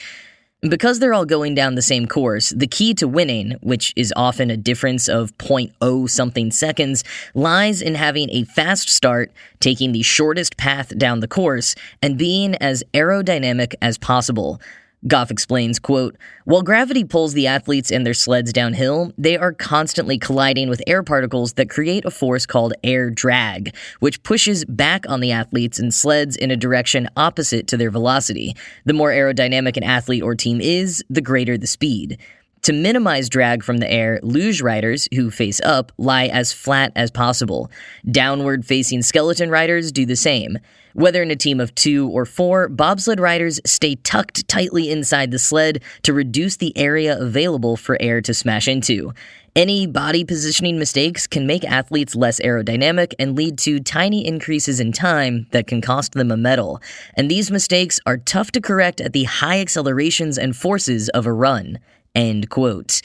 Because 0.68 0.98
they're 0.98 1.14
all 1.14 1.24
going 1.24 1.54
down 1.54 1.74
the 1.74 1.80
same 1.80 2.06
course, 2.06 2.50
the 2.50 2.66
key 2.66 2.92
to 2.94 3.08
winning, 3.08 3.52
which 3.62 3.94
is 3.96 4.12
often 4.14 4.50
a 4.50 4.58
difference 4.58 5.08
of 5.08 5.36
0.0 5.38 6.10
something 6.10 6.50
seconds, 6.50 7.02
lies 7.32 7.80
in 7.80 7.94
having 7.94 8.28
a 8.28 8.44
fast 8.44 8.90
start, 8.90 9.32
taking 9.60 9.92
the 9.92 10.02
shortest 10.02 10.58
path 10.58 10.96
down 10.98 11.20
the 11.20 11.28
course, 11.28 11.74
and 12.02 12.18
being 12.18 12.56
as 12.56 12.84
aerodynamic 12.92 13.74
as 13.80 13.96
possible. 13.96 14.60
Goff 15.06 15.30
explains, 15.30 15.78
quote, 15.78 16.16
While 16.44 16.60
gravity 16.60 17.04
pulls 17.04 17.32
the 17.32 17.46
athletes 17.46 17.90
and 17.90 18.04
their 18.04 18.12
sleds 18.12 18.52
downhill, 18.52 19.12
they 19.16 19.36
are 19.38 19.52
constantly 19.52 20.18
colliding 20.18 20.68
with 20.68 20.82
air 20.86 21.02
particles 21.02 21.54
that 21.54 21.70
create 21.70 22.04
a 22.04 22.10
force 22.10 22.44
called 22.44 22.74
air 22.84 23.08
drag, 23.08 23.74
which 24.00 24.22
pushes 24.22 24.64
back 24.66 25.08
on 25.08 25.20
the 25.20 25.32
athletes 25.32 25.78
and 25.78 25.94
sleds 25.94 26.36
in 26.36 26.50
a 26.50 26.56
direction 26.56 27.08
opposite 27.16 27.66
to 27.68 27.78
their 27.78 27.90
velocity. 27.90 28.54
The 28.84 28.92
more 28.92 29.10
aerodynamic 29.10 29.78
an 29.78 29.84
athlete 29.84 30.22
or 30.22 30.34
team 30.34 30.60
is, 30.60 31.02
the 31.08 31.22
greater 31.22 31.56
the 31.56 31.66
speed. 31.66 32.18
To 32.62 32.74
minimize 32.74 33.30
drag 33.30 33.64
from 33.64 33.78
the 33.78 33.90
air, 33.90 34.20
luge 34.22 34.60
riders, 34.60 35.08
who 35.14 35.30
face 35.30 35.60
up, 35.64 35.92
lie 35.96 36.26
as 36.26 36.52
flat 36.52 36.92
as 36.94 37.10
possible. 37.10 37.70
Downward 38.10 38.66
facing 38.66 39.00
skeleton 39.00 39.48
riders 39.48 39.90
do 39.90 40.04
the 40.04 40.16
same. 40.16 40.58
Whether 40.92 41.22
in 41.22 41.30
a 41.30 41.36
team 41.36 41.58
of 41.58 41.74
two 41.74 42.10
or 42.10 42.26
four, 42.26 42.68
bobsled 42.68 43.18
riders 43.18 43.60
stay 43.64 43.94
tucked 43.94 44.46
tightly 44.46 44.90
inside 44.90 45.30
the 45.30 45.38
sled 45.38 45.82
to 46.02 46.12
reduce 46.12 46.56
the 46.56 46.76
area 46.76 47.18
available 47.18 47.78
for 47.78 47.96
air 48.00 48.20
to 48.20 48.34
smash 48.34 48.68
into. 48.68 49.14
Any 49.56 49.86
body 49.86 50.24
positioning 50.24 50.78
mistakes 50.78 51.26
can 51.26 51.46
make 51.46 51.64
athletes 51.64 52.14
less 52.14 52.40
aerodynamic 52.40 53.14
and 53.18 53.36
lead 53.36 53.58
to 53.60 53.80
tiny 53.80 54.26
increases 54.26 54.80
in 54.80 54.92
time 54.92 55.46
that 55.52 55.66
can 55.66 55.80
cost 55.80 56.12
them 56.12 56.30
a 56.30 56.36
medal. 56.36 56.80
And 57.14 57.30
these 57.30 57.50
mistakes 57.50 57.98
are 58.04 58.18
tough 58.18 58.52
to 58.52 58.60
correct 58.60 59.00
at 59.00 59.12
the 59.12 59.24
high 59.24 59.60
accelerations 59.60 60.38
and 60.38 60.54
forces 60.54 61.08
of 61.10 61.26
a 61.26 61.32
run. 61.32 61.78
End 62.14 62.48
quote. 62.48 63.00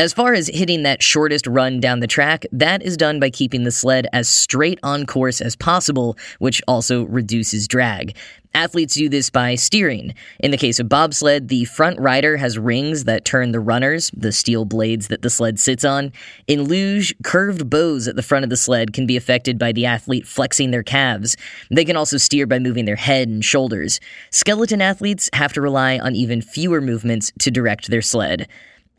As 0.00 0.14
far 0.14 0.32
as 0.32 0.48
hitting 0.48 0.84
that 0.84 1.02
shortest 1.02 1.46
run 1.46 1.78
down 1.78 2.00
the 2.00 2.06
track, 2.06 2.46
that 2.52 2.82
is 2.82 2.96
done 2.96 3.20
by 3.20 3.28
keeping 3.28 3.64
the 3.64 3.70
sled 3.70 4.06
as 4.14 4.30
straight 4.30 4.78
on 4.82 5.04
course 5.04 5.42
as 5.42 5.54
possible, 5.54 6.16
which 6.38 6.62
also 6.66 7.02
reduces 7.04 7.68
drag. 7.68 8.16
Athletes 8.54 8.94
do 8.94 9.10
this 9.10 9.28
by 9.28 9.56
steering. 9.56 10.14
In 10.38 10.52
the 10.52 10.56
case 10.56 10.80
of 10.80 10.88
bobsled, 10.88 11.48
the 11.48 11.66
front 11.66 12.00
rider 12.00 12.38
has 12.38 12.58
rings 12.58 13.04
that 13.04 13.26
turn 13.26 13.52
the 13.52 13.60
runners, 13.60 14.10
the 14.16 14.32
steel 14.32 14.64
blades 14.64 15.08
that 15.08 15.20
the 15.20 15.28
sled 15.28 15.60
sits 15.60 15.84
on. 15.84 16.14
In 16.46 16.62
luge, 16.62 17.14
curved 17.22 17.68
bows 17.68 18.08
at 18.08 18.16
the 18.16 18.22
front 18.22 18.44
of 18.44 18.48
the 18.48 18.56
sled 18.56 18.94
can 18.94 19.06
be 19.06 19.18
affected 19.18 19.58
by 19.58 19.70
the 19.70 19.84
athlete 19.84 20.26
flexing 20.26 20.70
their 20.70 20.82
calves. 20.82 21.36
They 21.70 21.84
can 21.84 21.98
also 21.98 22.16
steer 22.16 22.46
by 22.46 22.58
moving 22.58 22.86
their 22.86 22.96
head 22.96 23.28
and 23.28 23.44
shoulders. 23.44 24.00
Skeleton 24.30 24.80
athletes 24.80 25.28
have 25.34 25.52
to 25.52 25.60
rely 25.60 25.98
on 25.98 26.16
even 26.16 26.40
fewer 26.40 26.80
movements 26.80 27.32
to 27.40 27.50
direct 27.50 27.90
their 27.90 28.00
sled. 28.00 28.48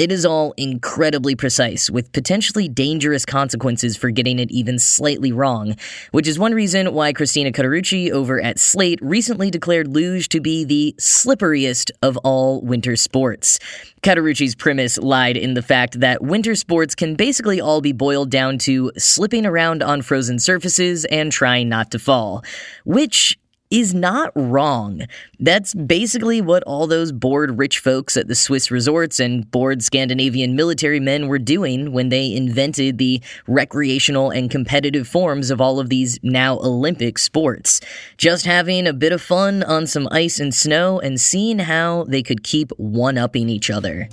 It 0.01 0.11
is 0.11 0.25
all 0.25 0.55
incredibly 0.57 1.35
precise, 1.35 1.87
with 1.87 2.11
potentially 2.11 2.67
dangerous 2.67 3.23
consequences 3.23 3.95
for 3.95 4.09
getting 4.09 4.39
it 4.39 4.49
even 4.49 4.79
slightly 4.79 5.31
wrong, 5.31 5.75
which 6.09 6.27
is 6.27 6.39
one 6.39 6.55
reason 6.55 6.91
why 6.95 7.13
Christina 7.13 7.51
Cauterucci 7.51 8.09
over 8.09 8.41
at 8.41 8.57
Slate 8.57 8.97
recently 9.03 9.51
declared 9.51 9.87
luge 9.87 10.27
to 10.29 10.41
be 10.41 10.63
the 10.63 10.95
slipperiest 10.97 11.91
of 12.01 12.17
all 12.23 12.61
winter 12.61 12.95
sports. 12.95 13.59
Cauterucci's 14.01 14.55
premise 14.55 14.97
lied 14.97 15.37
in 15.37 15.53
the 15.53 15.61
fact 15.61 15.99
that 15.99 16.23
winter 16.23 16.55
sports 16.55 16.95
can 16.95 17.13
basically 17.13 17.61
all 17.61 17.79
be 17.79 17.91
boiled 17.91 18.31
down 18.31 18.57
to 18.57 18.91
slipping 18.97 19.45
around 19.45 19.83
on 19.83 20.01
frozen 20.01 20.39
surfaces 20.39 21.05
and 21.11 21.31
trying 21.31 21.69
not 21.69 21.91
to 21.91 21.99
fall, 21.99 22.43
which 22.85 23.37
is 23.71 23.93
not 23.93 24.31
wrong. 24.35 25.01
That's 25.39 25.73
basically 25.73 26.41
what 26.41 26.61
all 26.63 26.85
those 26.85 27.11
bored 27.11 27.57
rich 27.57 27.79
folks 27.79 28.17
at 28.17 28.27
the 28.27 28.35
Swiss 28.35 28.69
resorts 28.69 29.19
and 29.19 29.49
bored 29.49 29.81
Scandinavian 29.81 30.55
military 30.55 30.99
men 30.99 31.27
were 31.27 31.39
doing 31.39 31.93
when 31.93 32.09
they 32.09 32.35
invented 32.35 32.97
the 32.97 33.21
recreational 33.47 34.29
and 34.29 34.51
competitive 34.51 35.07
forms 35.07 35.49
of 35.49 35.61
all 35.61 35.79
of 35.79 35.89
these 35.89 36.19
now 36.21 36.59
Olympic 36.59 37.17
sports. 37.17 37.81
Just 38.17 38.45
having 38.45 38.85
a 38.85 38.93
bit 38.93 39.13
of 39.13 39.21
fun 39.21 39.63
on 39.63 39.87
some 39.87 40.07
ice 40.11 40.39
and 40.39 40.53
snow 40.53 40.99
and 40.99 41.19
seeing 41.19 41.59
how 41.59 42.03
they 42.03 42.21
could 42.21 42.43
keep 42.43 42.71
one 42.77 43.17
upping 43.17 43.49
each 43.49 43.69
other. 43.69 44.09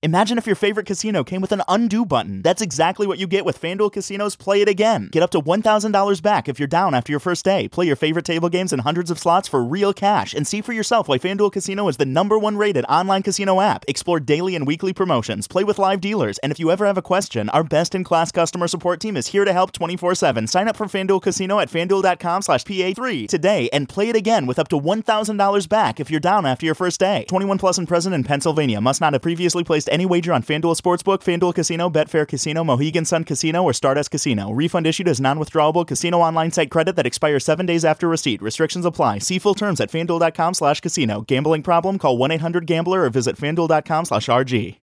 Imagine 0.00 0.38
if 0.38 0.46
your 0.46 0.54
favorite 0.54 0.86
casino 0.86 1.24
came 1.24 1.40
with 1.40 1.50
an 1.50 1.62
undo 1.66 2.06
button. 2.06 2.40
That's 2.42 2.62
exactly 2.62 3.04
what 3.04 3.18
you 3.18 3.26
get 3.26 3.44
with 3.44 3.60
FanDuel 3.60 3.92
Casino's 3.92 4.36
Play 4.36 4.62
It 4.62 4.68
Again. 4.68 5.08
Get 5.10 5.24
up 5.24 5.30
to 5.30 5.40
$1,000 5.40 6.22
back 6.22 6.48
if 6.48 6.60
you're 6.60 6.68
down 6.68 6.94
after 6.94 7.10
your 7.10 7.18
first 7.18 7.44
day. 7.44 7.66
Play 7.66 7.86
your 7.86 7.96
favorite 7.96 8.24
table 8.24 8.48
games 8.48 8.72
and 8.72 8.82
hundreds 8.82 9.10
of 9.10 9.18
slots 9.18 9.48
for 9.48 9.60
real 9.60 9.92
cash. 9.92 10.34
And 10.34 10.46
see 10.46 10.60
for 10.60 10.72
yourself 10.72 11.08
why 11.08 11.18
FanDuel 11.18 11.50
Casino 11.50 11.88
is 11.88 11.96
the 11.96 12.06
number 12.06 12.38
one 12.38 12.56
rated 12.56 12.84
online 12.84 13.24
casino 13.24 13.60
app. 13.60 13.84
Explore 13.88 14.20
daily 14.20 14.54
and 14.54 14.68
weekly 14.68 14.92
promotions, 14.92 15.48
play 15.48 15.64
with 15.64 15.80
live 15.80 16.00
dealers, 16.00 16.38
and 16.44 16.52
if 16.52 16.60
you 16.60 16.70
ever 16.70 16.86
have 16.86 16.96
a 16.96 17.02
question, 17.02 17.48
our 17.48 17.64
best 17.64 17.92
in 17.92 18.04
class 18.04 18.30
customer 18.30 18.68
support 18.68 19.00
team 19.00 19.16
is 19.16 19.26
here 19.26 19.44
to 19.44 19.52
help 19.52 19.72
24 19.72 20.14
7. 20.14 20.46
Sign 20.46 20.68
up 20.68 20.76
for 20.76 20.86
FanDuel 20.86 21.22
Casino 21.22 21.58
at 21.58 21.70
fanduel.com 21.70 22.42
slash 22.42 22.62
PA3 22.62 23.26
today 23.26 23.68
and 23.72 23.88
play 23.88 24.10
it 24.10 24.14
again 24.14 24.46
with 24.46 24.60
up 24.60 24.68
to 24.68 24.78
$1,000 24.78 25.68
back 25.68 25.98
if 25.98 26.08
you're 26.08 26.20
down 26.20 26.46
after 26.46 26.64
your 26.64 26.76
first 26.76 27.00
day. 27.00 27.24
21 27.28 27.58
plus 27.58 27.78
and 27.78 27.88
present 27.88 28.14
in 28.14 28.22
Pennsylvania. 28.22 28.80
Must 28.80 29.00
not 29.00 29.14
have 29.14 29.22
previously 29.22 29.64
placed 29.64 29.87
any 29.88 30.06
wager 30.06 30.32
on 30.32 30.42
FanDuel 30.42 30.80
Sportsbook, 30.80 31.18
FanDuel 31.18 31.54
Casino, 31.54 31.90
Betfair 31.90 32.26
Casino, 32.26 32.64
Mohegan 32.64 33.04
Sun 33.04 33.24
Casino, 33.24 33.62
or 33.62 33.72
Stardust 33.72 34.10
Casino. 34.10 34.50
Refund 34.50 34.86
issued 34.86 35.08
as 35.08 35.20
non-withdrawable 35.20 35.86
casino 35.86 36.18
online 36.20 36.50
site 36.50 36.70
credit 36.70 36.96
that 36.96 37.06
expires 37.06 37.44
seven 37.44 37.66
days 37.66 37.84
after 37.84 38.08
receipt. 38.08 38.40
Restrictions 38.42 38.84
apply. 38.84 39.18
See 39.18 39.38
full 39.38 39.54
terms 39.54 39.80
at 39.80 39.90
FanDuel.com 39.90 40.54
slash 40.54 40.80
casino. 40.80 41.22
Gambling 41.22 41.62
problem? 41.62 41.98
Call 41.98 42.18
1-800-GAMBLER 42.18 43.04
or 43.04 43.10
visit 43.10 43.36
FanDuel.com 43.36 44.04
slash 44.04 44.26
RG. 44.26 44.78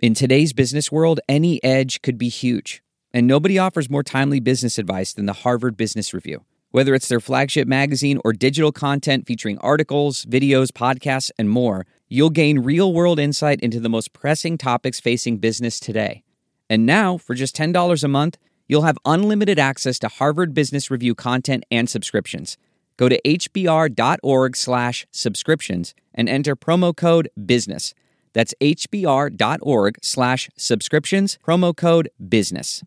In 0.00 0.14
today's 0.14 0.52
business 0.52 0.92
world, 0.92 1.20
any 1.28 1.62
edge 1.64 2.02
could 2.02 2.18
be 2.18 2.28
huge. 2.28 2.82
And 3.12 3.26
nobody 3.26 3.58
offers 3.58 3.90
more 3.90 4.02
timely 4.02 4.40
business 4.40 4.78
advice 4.78 5.12
than 5.12 5.26
the 5.26 5.32
Harvard 5.32 5.76
Business 5.76 6.14
Review. 6.14 6.44
Whether 6.70 6.94
it's 6.94 7.08
their 7.08 7.20
flagship 7.20 7.66
magazine 7.66 8.20
or 8.24 8.32
digital 8.32 8.70
content 8.72 9.26
featuring 9.26 9.58
articles, 9.58 10.24
videos, 10.24 10.68
podcasts, 10.68 11.30
and 11.38 11.50
more– 11.50 11.86
you'll 12.08 12.30
gain 12.30 12.60
real 12.60 12.92
world 12.92 13.18
insight 13.18 13.60
into 13.60 13.80
the 13.80 13.88
most 13.88 14.12
pressing 14.12 14.58
topics 14.58 15.00
facing 15.00 15.38
business 15.38 15.78
today. 15.78 16.22
And 16.70 16.84
now, 16.84 17.16
for 17.16 17.34
just 17.34 17.56
$10 17.56 18.04
a 18.04 18.08
month, 18.08 18.38
you'll 18.66 18.82
have 18.82 18.98
unlimited 19.04 19.58
access 19.58 19.98
to 20.00 20.08
Harvard 20.08 20.54
Business 20.54 20.90
Review 20.90 21.14
content 21.14 21.64
and 21.70 21.88
subscriptions. 21.88 22.56
Go 22.96 23.08
to 23.08 23.20
hbr.org 23.24 24.56
slash 24.56 25.06
subscriptions 25.10 25.94
and 26.14 26.28
enter 26.28 26.56
promo 26.56 26.94
code 26.94 27.30
BUSINESS. 27.38 27.94
That's 28.32 28.54
hbr.org 28.60 29.98
slash 30.02 30.50
subscriptions, 30.56 31.38
promo 31.46 31.76
code 31.76 32.10
BUSINESS. 32.20 32.82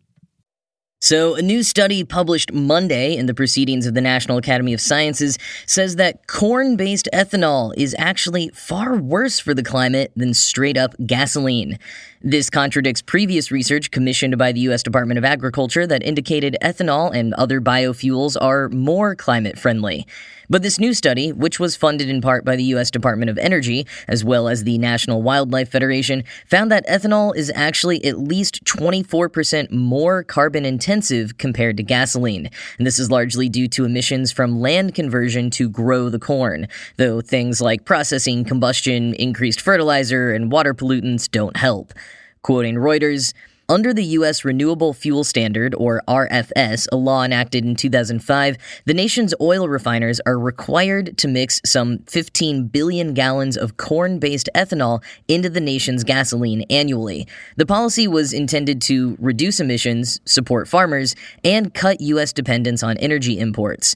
So, 1.02 1.34
a 1.34 1.42
new 1.42 1.64
study 1.64 2.04
published 2.04 2.52
Monday 2.52 3.16
in 3.16 3.26
the 3.26 3.34
Proceedings 3.34 3.86
of 3.86 3.94
the 3.94 4.00
National 4.00 4.38
Academy 4.38 4.72
of 4.72 4.80
Sciences 4.80 5.36
says 5.66 5.96
that 5.96 6.28
corn 6.28 6.76
based 6.76 7.08
ethanol 7.12 7.74
is 7.76 7.96
actually 7.98 8.50
far 8.54 8.96
worse 8.96 9.40
for 9.40 9.52
the 9.52 9.64
climate 9.64 10.12
than 10.14 10.32
straight 10.32 10.76
up 10.76 10.94
gasoline. 11.04 11.76
This 12.24 12.50
contradicts 12.50 13.02
previous 13.02 13.50
research 13.50 13.90
commissioned 13.90 14.38
by 14.38 14.52
the 14.52 14.60
U.S. 14.60 14.84
Department 14.84 15.18
of 15.18 15.24
Agriculture 15.24 15.88
that 15.88 16.04
indicated 16.04 16.56
ethanol 16.62 17.12
and 17.12 17.34
other 17.34 17.60
biofuels 17.60 18.36
are 18.40 18.68
more 18.68 19.16
climate 19.16 19.58
friendly. 19.58 20.06
But 20.48 20.62
this 20.62 20.78
new 20.78 20.94
study, 20.94 21.32
which 21.32 21.58
was 21.58 21.74
funded 21.74 22.08
in 22.08 22.20
part 22.20 22.44
by 22.44 22.54
the 22.54 22.62
U.S. 22.64 22.92
Department 22.92 23.28
of 23.28 23.38
Energy, 23.38 23.88
as 24.06 24.24
well 24.24 24.46
as 24.46 24.62
the 24.62 24.78
National 24.78 25.20
Wildlife 25.20 25.70
Federation, 25.70 26.22
found 26.46 26.70
that 26.70 26.86
ethanol 26.86 27.34
is 27.34 27.50
actually 27.56 28.04
at 28.04 28.20
least 28.20 28.62
24% 28.66 29.72
more 29.72 30.22
carbon 30.22 30.64
intensive 30.64 31.38
compared 31.38 31.76
to 31.78 31.82
gasoline. 31.82 32.50
And 32.78 32.86
this 32.86 33.00
is 33.00 33.10
largely 33.10 33.48
due 33.48 33.66
to 33.68 33.84
emissions 33.84 34.30
from 34.30 34.60
land 34.60 34.94
conversion 34.94 35.50
to 35.52 35.68
grow 35.68 36.08
the 36.08 36.20
corn, 36.20 36.68
though 36.98 37.20
things 37.20 37.60
like 37.60 37.84
processing, 37.84 38.44
combustion, 38.44 39.14
increased 39.14 39.60
fertilizer, 39.60 40.32
and 40.32 40.52
water 40.52 40.72
pollutants 40.72 41.28
don't 41.28 41.56
help. 41.56 41.92
Quoting 42.42 42.74
Reuters, 42.74 43.34
under 43.68 43.94
the 43.94 44.04
U.S. 44.04 44.44
Renewable 44.44 44.92
Fuel 44.92 45.22
Standard, 45.22 45.76
or 45.76 46.02
RFS, 46.08 46.88
a 46.90 46.96
law 46.96 47.22
enacted 47.22 47.64
in 47.64 47.76
2005, 47.76 48.56
the 48.84 48.92
nation's 48.92 49.32
oil 49.40 49.68
refiners 49.68 50.20
are 50.26 50.36
required 50.36 51.16
to 51.18 51.28
mix 51.28 51.60
some 51.64 52.00
15 52.08 52.66
billion 52.66 53.14
gallons 53.14 53.56
of 53.56 53.76
corn 53.76 54.18
based 54.18 54.48
ethanol 54.56 55.02
into 55.28 55.48
the 55.48 55.60
nation's 55.60 56.02
gasoline 56.02 56.62
annually. 56.68 57.28
The 57.56 57.64
policy 57.64 58.08
was 58.08 58.32
intended 58.32 58.82
to 58.82 59.16
reduce 59.20 59.60
emissions, 59.60 60.20
support 60.24 60.66
farmers, 60.66 61.14
and 61.44 61.72
cut 61.72 62.00
U.S. 62.00 62.32
dependence 62.32 62.82
on 62.82 62.98
energy 62.98 63.38
imports. 63.38 63.94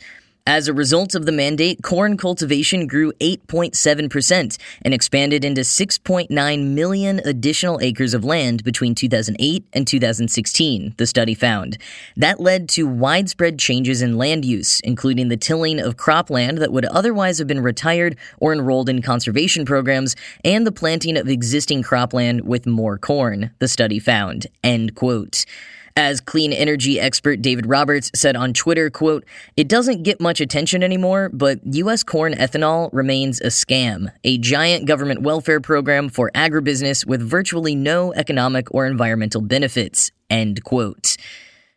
As 0.48 0.68
a 0.68 0.72
result 0.72 1.16
of 1.16 1.26
the 1.26 1.32
mandate, 1.32 1.82
corn 1.82 2.16
cultivation 2.16 2.86
grew 2.86 3.12
8.7% 3.14 4.58
and 4.82 4.94
expanded 4.94 5.44
into 5.44 5.62
6.9 5.62 6.66
million 6.68 7.20
additional 7.24 7.80
acres 7.82 8.14
of 8.14 8.24
land 8.24 8.62
between 8.62 8.94
2008 8.94 9.64
and 9.72 9.88
2016, 9.88 10.94
the 10.98 11.06
study 11.08 11.34
found. 11.34 11.78
That 12.16 12.38
led 12.38 12.68
to 12.70 12.86
widespread 12.86 13.58
changes 13.58 14.02
in 14.02 14.18
land 14.18 14.44
use, 14.44 14.78
including 14.84 15.30
the 15.30 15.36
tilling 15.36 15.80
of 15.80 15.96
cropland 15.96 16.60
that 16.60 16.72
would 16.72 16.84
otherwise 16.84 17.38
have 17.38 17.48
been 17.48 17.60
retired 17.60 18.16
or 18.38 18.52
enrolled 18.52 18.88
in 18.88 19.02
conservation 19.02 19.64
programs, 19.64 20.14
and 20.44 20.64
the 20.64 20.70
planting 20.70 21.16
of 21.16 21.28
existing 21.28 21.82
cropland 21.82 22.42
with 22.42 22.66
more 22.66 22.98
corn, 22.98 23.50
the 23.58 23.66
study 23.66 23.98
found. 23.98 24.46
End 24.62 24.94
quote. 24.94 25.44
As 25.98 26.20
clean 26.20 26.52
energy 26.52 27.00
expert 27.00 27.40
David 27.40 27.64
Roberts 27.64 28.10
said 28.14 28.36
on 28.36 28.52
Twitter, 28.52 28.90
quote, 28.90 29.24
"It 29.56 29.66
doesn't 29.66 30.02
get 30.02 30.20
much 30.20 30.42
attention 30.42 30.82
anymore, 30.82 31.30
but 31.32 31.58
US 31.64 32.02
corn 32.02 32.34
ethanol 32.34 32.90
remains 32.92 33.40
a 33.40 33.46
scam, 33.46 34.12
a 34.22 34.36
giant 34.36 34.84
government 34.84 35.22
welfare 35.22 35.58
program 35.58 36.10
for 36.10 36.30
agribusiness 36.34 37.06
with 37.06 37.22
virtually 37.22 37.74
no 37.74 38.12
economic 38.12 38.66
or 38.74 38.86
environmental 38.86 39.40
benefits." 39.40 40.10
End 40.28 40.62
quote. 40.64 41.16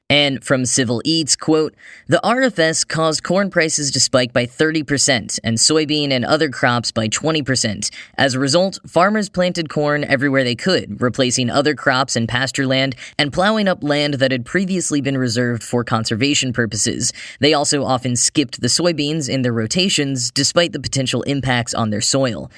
And 0.09 0.43
from 0.43 0.65
Civil 0.65 1.03
Eats, 1.05 1.35
quote, 1.35 1.75
the 2.07 2.19
RFS 2.23 2.87
caused 2.87 3.23
corn 3.23 3.51
prices 3.51 3.91
to 3.91 3.99
spike 3.99 4.33
by 4.33 4.47
30% 4.47 5.39
and 5.43 5.57
soybean 5.57 6.11
and 6.11 6.25
other 6.25 6.49
crops 6.49 6.91
by 6.91 7.07
20%. 7.07 7.91
As 8.17 8.33
a 8.33 8.39
result, 8.39 8.79
farmers 8.87 9.29
planted 9.29 9.69
corn 9.69 10.03
everywhere 10.03 10.43
they 10.43 10.55
could, 10.55 10.99
replacing 10.99 11.51
other 11.51 11.75
crops 11.75 12.15
and 12.15 12.27
pasture 12.27 12.65
land 12.65 12.95
and 13.19 13.31
plowing 13.31 13.67
up 13.67 13.83
land 13.83 14.15
that 14.15 14.31
had 14.31 14.47
previously 14.47 14.99
been 14.99 15.17
reserved 15.17 15.61
for 15.61 15.83
conservation 15.83 16.53
purposes. 16.53 17.13
They 17.39 17.53
also 17.53 17.83
often 17.83 18.15
skipped 18.15 18.61
the 18.61 18.67
soybeans 18.67 19.29
in 19.29 19.43
their 19.43 19.53
rotations 19.53 20.31
despite 20.31 20.71
the 20.71 20.79
potential 20.79 21.21
impacts 21.23 21.75
on 21.75 21.91
their 21.91 22.01
soil. 22.01 22.49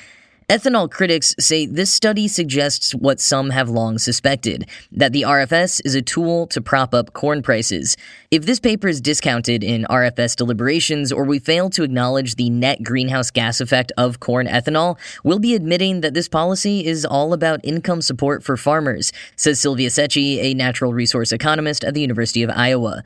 Ethanol 0.51 0.91
critics 0.91 1.34
say 1.39 1.65
this 1.65 1.93
study 1.93 2.27
suggests 2.27 2.93
what 2.93 3.22
some 3.22 3.51
have 3.51 3.70
long 3.70 3.98
suspected 3.98 4.67
that 4.91 5.13
the 5.13 5.22
RFS 5.22 5.79
is 5.86 5.96
a 5.96 6.01
tool 6.01 6.46
to 6.48 6.60
prop 6.60 6.93
up 6.93 7.13
corn 7.13 7.41
prices. 7.41 7.96
If 8.31 8.46
this 8.46 8.60
paper 8.60 8.89
is 8.89 9.00
discounted 9.00 9.63
in 9.63 9.86
RFS 9.86 10.36
deliberations 10.36 11.13
or 11.13 11.24
we 11.24 11.39
fail 11.39 11.70
to 11.70 11.84
acknowledge 11.84 12.36
the 12.36 12.50
net 12.50 12.84
greenhouse 12.84 13.31
gas 13.31 13.62
effect 13.62 13.93
of 13.96 14.20
corn 14.20 14.46
ethanol, 14.46 14.98
we'll 15.24 15.39
be 15.39 15.55
admitting 15.55 16.01
that 16.01 16.15
this 16.15 16.27
policy 16.27 16.86
is 16.86 17.05
all 17.05 17.31
about 17.31 17.63
income 17.63 18.01
support 18.01 18.43
for 18.43 18.58
farmers, 18.58 19.13
says 19.38 19.58
Sylvia 19.58 19.89
Secchi, 19.89 20.39
a 20.39 20.53
natural 20.53 20.93
resource 20.93 21.31
economist 21.31 21.86
at 21.86 21.93
the 21.93 22.01
University 22.01 22.43
of 22.43 22.50
Iowa. 22.50 23.05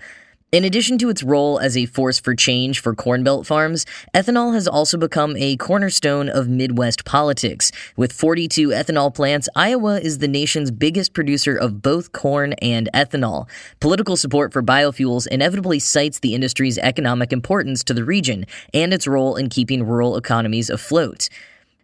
In 0.52 0.64
addition 0.64 1.00
to 1.00 1.10
its 1.10 1.24
role 1.24 1.60
as 1.60 1.76
a 1.76 1.88
force 1.88 2.20
for 2.20 2.36
change 2.36 2.80
for 2.80 2.94
Corn 2.94 3.24
Belt 3.24 3.48
farms, 3.48 3.84
ethanol 4.14 4.54
has 4.54 4.68
also 4.68 4.96
become 4.96 5.36
a 5.38 5.58
cornerstone 5.58 6.30
of 6.30 6.48
Midwest 6.48 7.04
politics. 7.04 7.72
With 7.98 8.14
42 8.14 8.70
ethanol 8.70 9.14
plants, 9.14 9.50
Iowa 9.56 10.00
is 10.00 10.20
the 10.20 10.28
nation's 10.28 10.70
biggest 10.70 11.14
producer 11.14 11.58
of 11.58 11.82
both 11.82 12.12
corn 12.12 12.54
and 12.62 12.88
ethanol. 12.94 13.50
Political 13.80 14.18
support 14.18 14.54
for 14.54 14.62
biofuels 14.62 15.28
inevitably 15.28 15.80
cites 15.80 16.20
the 16.20 16.36
industry's 16.36 16.78
economic 16.78 17.34
importance 17.34 17.84
to 17.84 17.96
the 17.96 18.06
region 18.06 18.46
and 18.72 18.94
its 18.94 19.08
role 19.08 19.36
in 19.36 19.50
keeping 19.50 19.84
rural 19.84 20.16
economies 20.16 20.70
afloat. 20.70 21.28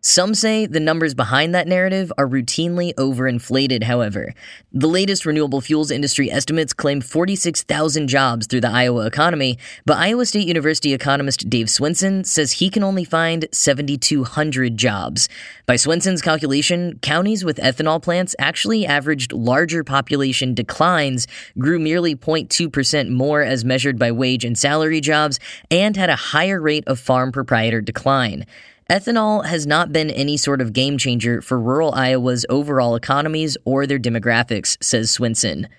Some 0.03 0.33
say 0.33 0.65
the 0.65 0.79
numbers 0.79 1.13
behind 1.13 1.53
that 1.53 1.67
narrative 1.67 2.11
are 2.17 2.27
routinely 2.27 2.91
overinflated, 2.95 3.83
however. 3.83 4.33
The 4.73 4.87
latest 4.87 5.27
renewable 5.27 5.61
fuels 5.61 5.91
industry 5.91 6.31
estimates 6.31 6.73
claim 6.73 7.01
46,000 7.01 8.07
jobs 8.07 8.47
through 8.47 8.61
the 8.61 8.71
Iowa 8.71 9.05
economy, 9.05 9.59
but 9.85 9.97
Iowa 9.97 10.25
State 10.25 10.47
University 10.47 10.95
economist 10.95 11.51
Dave 11.51 11.69
Swenson 11.69 12.23
says 12.23 12.53
he 12.53 12.71
can 12.71 12.81
only 12.83 13.03
find 13.03 13.45
7,200 13.51 14.75
jobs. 14.75 15.29
By 15.67 15.75
Swenson's 15.75 16.23
calculation, 16.23 16.97
counties 17.03 17.45
with 17.45 17.57
ethanol 17.57 18.01
plants 18.01 18.35
actually 18.39 18.87
averaged 18.87 19.31
larger 19.31 19.83
population 19.83 20.55
declines, 20.55 21.27
grew 21.59 21.77
merely 21.77 22.15
0.2% 22.15 23.11
more 23.11 23.43
as 23.43 23.63
measured 23.63 23.99
by 23.99 24.11
wage 24.11 24.45
and 24.45 24.57
salary 24.57 24.99
jobs, 24.99 25.39
and 25.69 25.95
had 25.95 26.09
a 26.09 26.15
higher 26.15 26.59
rate 26.59 26.85
of 26.87 26.99
farm 26.99 27.31
proprietor 27.31 27.81
decline. 27.81 28.47
Ethanol 28.91 29.45
has 29.45 29.65
not 29.65 29.93
been 29.93 30.09
any 30.09 30.35
sort 30.35 30.59
of 30.59 30.73
game 30.73 30.97
changer 30.97 31.41
for 31.41 31.57
rural 31.57 31.93
Iowa's 31.93 32.45
overall 32.49 32.93
economies 32.95 33.55
or 33.63 33.87
their 33.87 33.97
demographics, 33.97 34.75
says 34.83 35.09
Swenson. 35.09 35.69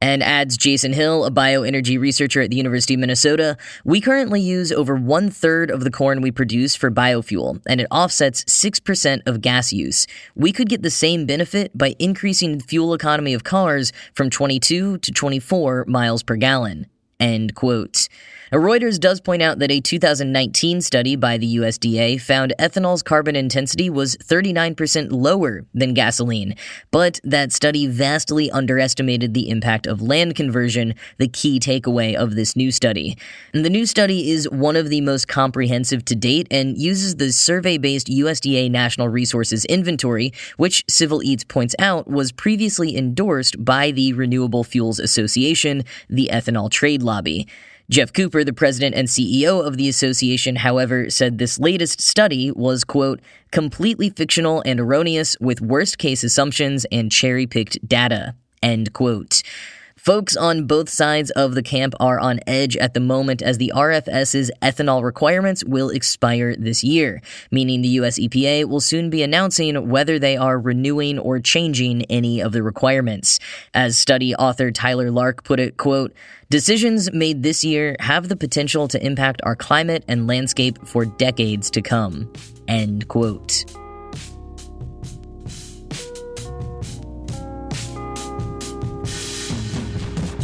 And 0.00 0.22
adds 0.22 0.56
Jason 0.56 0.94
Hill, 0.94 1.26
a 1.26 1.30
bioenergy 1.30 2.00
researcher 2.00 2.40
at 2.40 2.48
the 2.48 2.56
University 2.56 2.94
of 2.94 3.00
Minnesota, 3.00 3.58
we 3.84 4.00
currently 4.00 4.40
use 4.40 4.72
over 4.72 4.96
one 4.96 5.28
third 5.28 5.70
of 5.70 5.84
the 5.84 5.90
corn 5.90 6.22
we 6.22 6.30
produce 6.30 6.74
for 6.74 6.90
biofuel, 6.90 7.60
and 7.66 7.82
it 7.82 7.86
offsets 7.90 8.44
6% 8.44 9.20
of 9.26 9.42
gas 9.42 9.70
use. 9.70 10.06
We 10.34 10.50
could 10.50 10.70
get 10.70 10.80
the 10.80 10.88
same 10.88 11.26
benefit 11.26 11.76
by 11.76 11.94
increasing 11.98 12.56
the 12.56 12.64
fuel 12.64 12.94
economy 12.94 13.34
of 13.34 13.44
cars 13.44 13.92
from 14.14 14.30
22 14.30 14.96
to 14.96 15.12
24 15.12 15.84
miles 15.86 16.22
per 16.22 16.36
gallon. 16.36 16.86
End 17.20 17.54
quote. 17.54 18.08
Now, 18.54 18.60
Reuters 18.60 19.00
does 19.00 19.20
point 19.20 19.42
out 19.42 19.58
that 19.58 19.72
a 19.72 19.80
2019 19.80 20.80
study 20.80 21.16
by 21.16 21.38
the 21.38 21.56
USDA 21.56 22.20
found 22.20 22.54
ethanol's 22.56 23.02
carbon 23.02 23.34
intensity 23.34 23.90
was 23.90 24.16
39% 24.18 25.08
lower 25.10 25.66
than 25.74 25.92
gasoline, 25.92 26.54
but 26.92 27.18
that 27.24 27.50
study 27.50 27.88
vastly 27.88 28.52
underestimated 28.52 29.34
the 29.34 29.50
impact 29.50 29.88
of 29.88 30.00
land 30.00 30.36
conversion, 30.36 30.94
the 31.18 31.26
key 31.26 31.58
takeaway 31.58 32.14
of 32.14 32.36
this 32.36 32.54
new 32.54 32.70
study. 32.70 33.18
And 33.52 33.64
the 33.64 33.70
new 33.70 33.86
study 33.86 34.30
is 34.30 34.48
one 34.48 34.76
of 34.76 34.88
the 34.88 35.00
most 35.00 35.26
comprehensive 35.26 36.04
to 36.04 36.14
date 36.14 36.46
and 36.48 36.78
uses 36.78 37.16
the 37.16 37.32
survey 37.32 37.76
based 37.76 38.06
USDA 38.06 38.70
National 38.70 39.08
Resources 39.08 39.64
Inventory, 39.64 40.32
which 40.58 40.84
Civil 40.88 41.24
Eats 41.24 41.42
points 41.42 41.74
out 41.80 42.06
was 42.08 42.30
previously 42.30 42.96
endorsed 42.96 43.64
by 43.64 43.90
the 43.90 44.12
Renewable 44.12 44.62
Fuels 44.62 45.00
Association, 45.00 45.82
the 46.08 46.30
ethanol 46.32 46.70
trade 46.70 47.02
lobby. 47.02 47.48
Geoff 47.90 48.14
Cooper, 48.14 48.44
the 48.44 48.54
president 48.54 48.94
and 48.94 49.08
CEO 49.08 49.64
of 49.64 49.76
the 49.76 49.90
association, 49.90 50.56
however, 50.56 51.10
said 51.10 51.36
this 51.36 51.58
latest 51.58 52.00
study 52.00 52.50
was, 52.50 52.82
quote, 52.82 53.20
completely 53.50 54.08
fictional 54.08 54.62
and 54.64 54.80
erroneous 54.80 55.36
with 55.38 55.60
worst 55.60 55.98
case 55.98 56.24
assumptions 56.24 56.86
and 56.90 57.12
cherry 57.12 57.46
picked 57.46 57.86
data, 57.86 58.34
end 58.62 58.94
quote. 58.94 59.42
Folks 60.04 60.36
on 60.36 60.66
both 60.66 60.90
sides 60.90 61.30
of 61.30 61.54
the 61.54 61.62
camp 61.62 61.94
are 61.98 62.20
on 62.20 62.38
edge 62.46 62.76
at 62.76 62.92
the 62.92 63.00
moment 63.00 63.40
as 63.40 63.56
the 63.56 63.72
RFS's 63.74 64.50
ethanol 64.60 65.02
requirements 65.02 65.64
will 65.64 65.88
expire 65.88 66.54
this 66.54 66.84
year, 66.84 67.22
meaning 67.50 67.80
the 67.80 67.88
US 68.00 68.18
EPA 68.18 68.66
will 68.66 68.82
soon 68.82 69.08
be 69.08 69.22
announcing 69.22 69.88
whether 69.88 70.18
they 70.18 70.36
are 70.36 70.60
renewing 70.60 71.18
or 71.18 71.40
changing 71.40 72.02
any 72.10 72.42
of 72.42 72.52
the 72.52 72.62
requirements. 72.62 73.40
As 73.72 73.96
study 73.96 74.34
author 74.34 74.70
Tyler 74.70 75.10
Lark 75.10 75.42
put 75.42 75.58
it, 75.58 75.78
quote, 75.78 76.12
Decisions 76.50 77.10
made 77.14 77.42
this 77.42 77.64
year 77.64 77.96
have 78.00 78.28
the 78.28 78.36
potential 78.36 78.86
to 78.88 79.02
impact 79.02 79.40
our 79.42 79.56
climate 79.56 80.04
and 80.06 80.26
landscape 80.26 80.86
for 80.86 81.06
decades 81.06 81.70
to 81.70 81.80
come. 81.80 82.30
End 82.68 83.08
quote. 83.08 83.64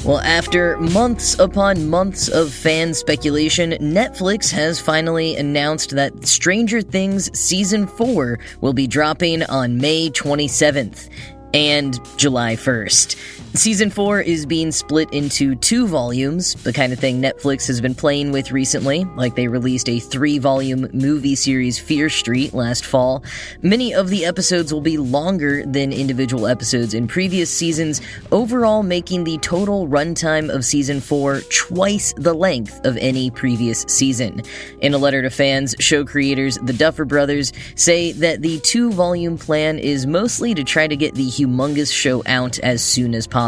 Well, 0.03 0.21
after 0.21 0.79
months 0.79 1.39
upon 1.39 1.91
months 1.91 2.29
of 2.29 2.51
fan 2.55 2.95
speculation, 2.95 3.73
Netflix 3.73 4.51
has 4.51 4.81
finally 4.81 5.37
announced 5.37 5.91
that 5.91 6.27
Stranger 6.27 6.81
Things 6.81 7.31
Season 7.39 7.87
4 7.87 8.39
will 8.63 8.73
be 8.73 8.87
dropping 8.87 9.43
on 9.43 9.77
May 9.77 10.09
27th 10.09 11.11
and 11.53 12.01
July 12.17 12.57
1st. 12.57 13.40
Season 13.55 13.91
4 13.91 14.21
is 14.21 14.47
being 14.47 14.71
split 14.71 15.13
into 15.13 15.57
two 15.57 15.89
volumes, 15.89 16.55
the 16.63 16.73
kind 16.73 16.93
of 16.93 17.01
thing 17.01 17.21
Netflix 17.21 17.67
has 17.67 17.81
been 17.81 17.97
playing 17.97 18.31
with 18.31 18.53
recently, 18.53 19.05
like 19.17 19.35
they 19.35 19.49
released 19.49 19.89
a 19.89 19.99
three 19.99 20.39
volume 20.39 20.89
movie 20.93 21.35
series 21.35 21.77
Fear 21.77 22.11
Street 22.11 22.55
last 22.55 22.85
fall. 22.85 23.25
Many 23.61 23.93
of 23.93 24.09
the 24.09 24.25
episodes 24.25 24.73
will 24.73 24.81
be 24.81 24.99
longer 24.99 25.67
than 25.67 25.93
individual 25.93 26.47
episodes 26.47 26.95
in 26.95 27.09
previous 27.09 27.51
seasons, 27.51 28.01
overall 28.31 28.85
making 28.85 29.25
the 29.25 29.37
total 29.39 29.89
runtime 29.89 30.49
of 30.49 30.65
Season 30.65 31.01
4 31.01 31.41
twice 31.51 32.15
the 32.17 32.33
length 32.33 32.87
of 32.87 32.97
any 32.99 33.33
previous 33.33 33.83
season. 33.89 34.43
In 34.81 34.95
a 34.95 34.99
letter 34.99 35.23
to 35.23 35.31
fans, 35.31 35.75
show 35.81 36.05
creators 36.05 36.57
the 36.63 36.73
Duffer 36.73 37.05
Brothers 37.05 37.53
say 37.75 38.13
that 38.13 38.43
the 38.43 38.61
two 38.61 38.93
volume 38.93 39.37
plan 39.37 39.81
is 39.81 40.07
mostly 40.07 40.55
to 40.55 40.63
try 40.63 40.87
to 40.87 40.97
get 40.97 41.17
the 41.17 41.27
humongous 41.27 41.93
show 41.93 42.23
out 42.27 42.61
as 42.61 42.81
soon 42.81 43.13
as 43.13 43.27
possible. 43.27 43.40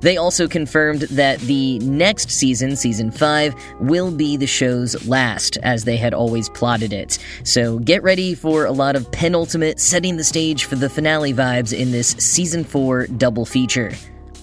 They 0.00 0.16
also 0.16 0.48
confirmed 0.48 1.02
that 1.02 1.38
the 1.40 1.78
next 1.78 2.30
season, 2.30 2.74
season 2.74 3.10
5, 3.10 3.54
will 3.78 4.10
be 4.10 4.36
the 4.36 4.46
show's 4.46 5.06
last, 5.06 5.58
as 5.62 5.84
they 5.84 5.96
had 5.96 6.12
always 6.12 6.48
plotted 6.48 6.92
it. 6.92 7.18
So 7.44 7.78
get 7.78 8.02
ready 8.02 8.34
for 8.34 8.64
a 8.64 8.72
lot 8.72 8.96
of 8.96 9.10
penultimate 9.12 9.78
setting 9.78 10.16
the 10.16 10.24
stage 10.24 10.64
for 10.64 10.74
the 10.74 10.90
finale 10.90 11.32
vibes 11.32 11.72
in 11.76 11.92
this 11.92 12.08
season 12.18 12.64
4 12.64 13.06
double 13.06 13.46
feature. 13.46 13.92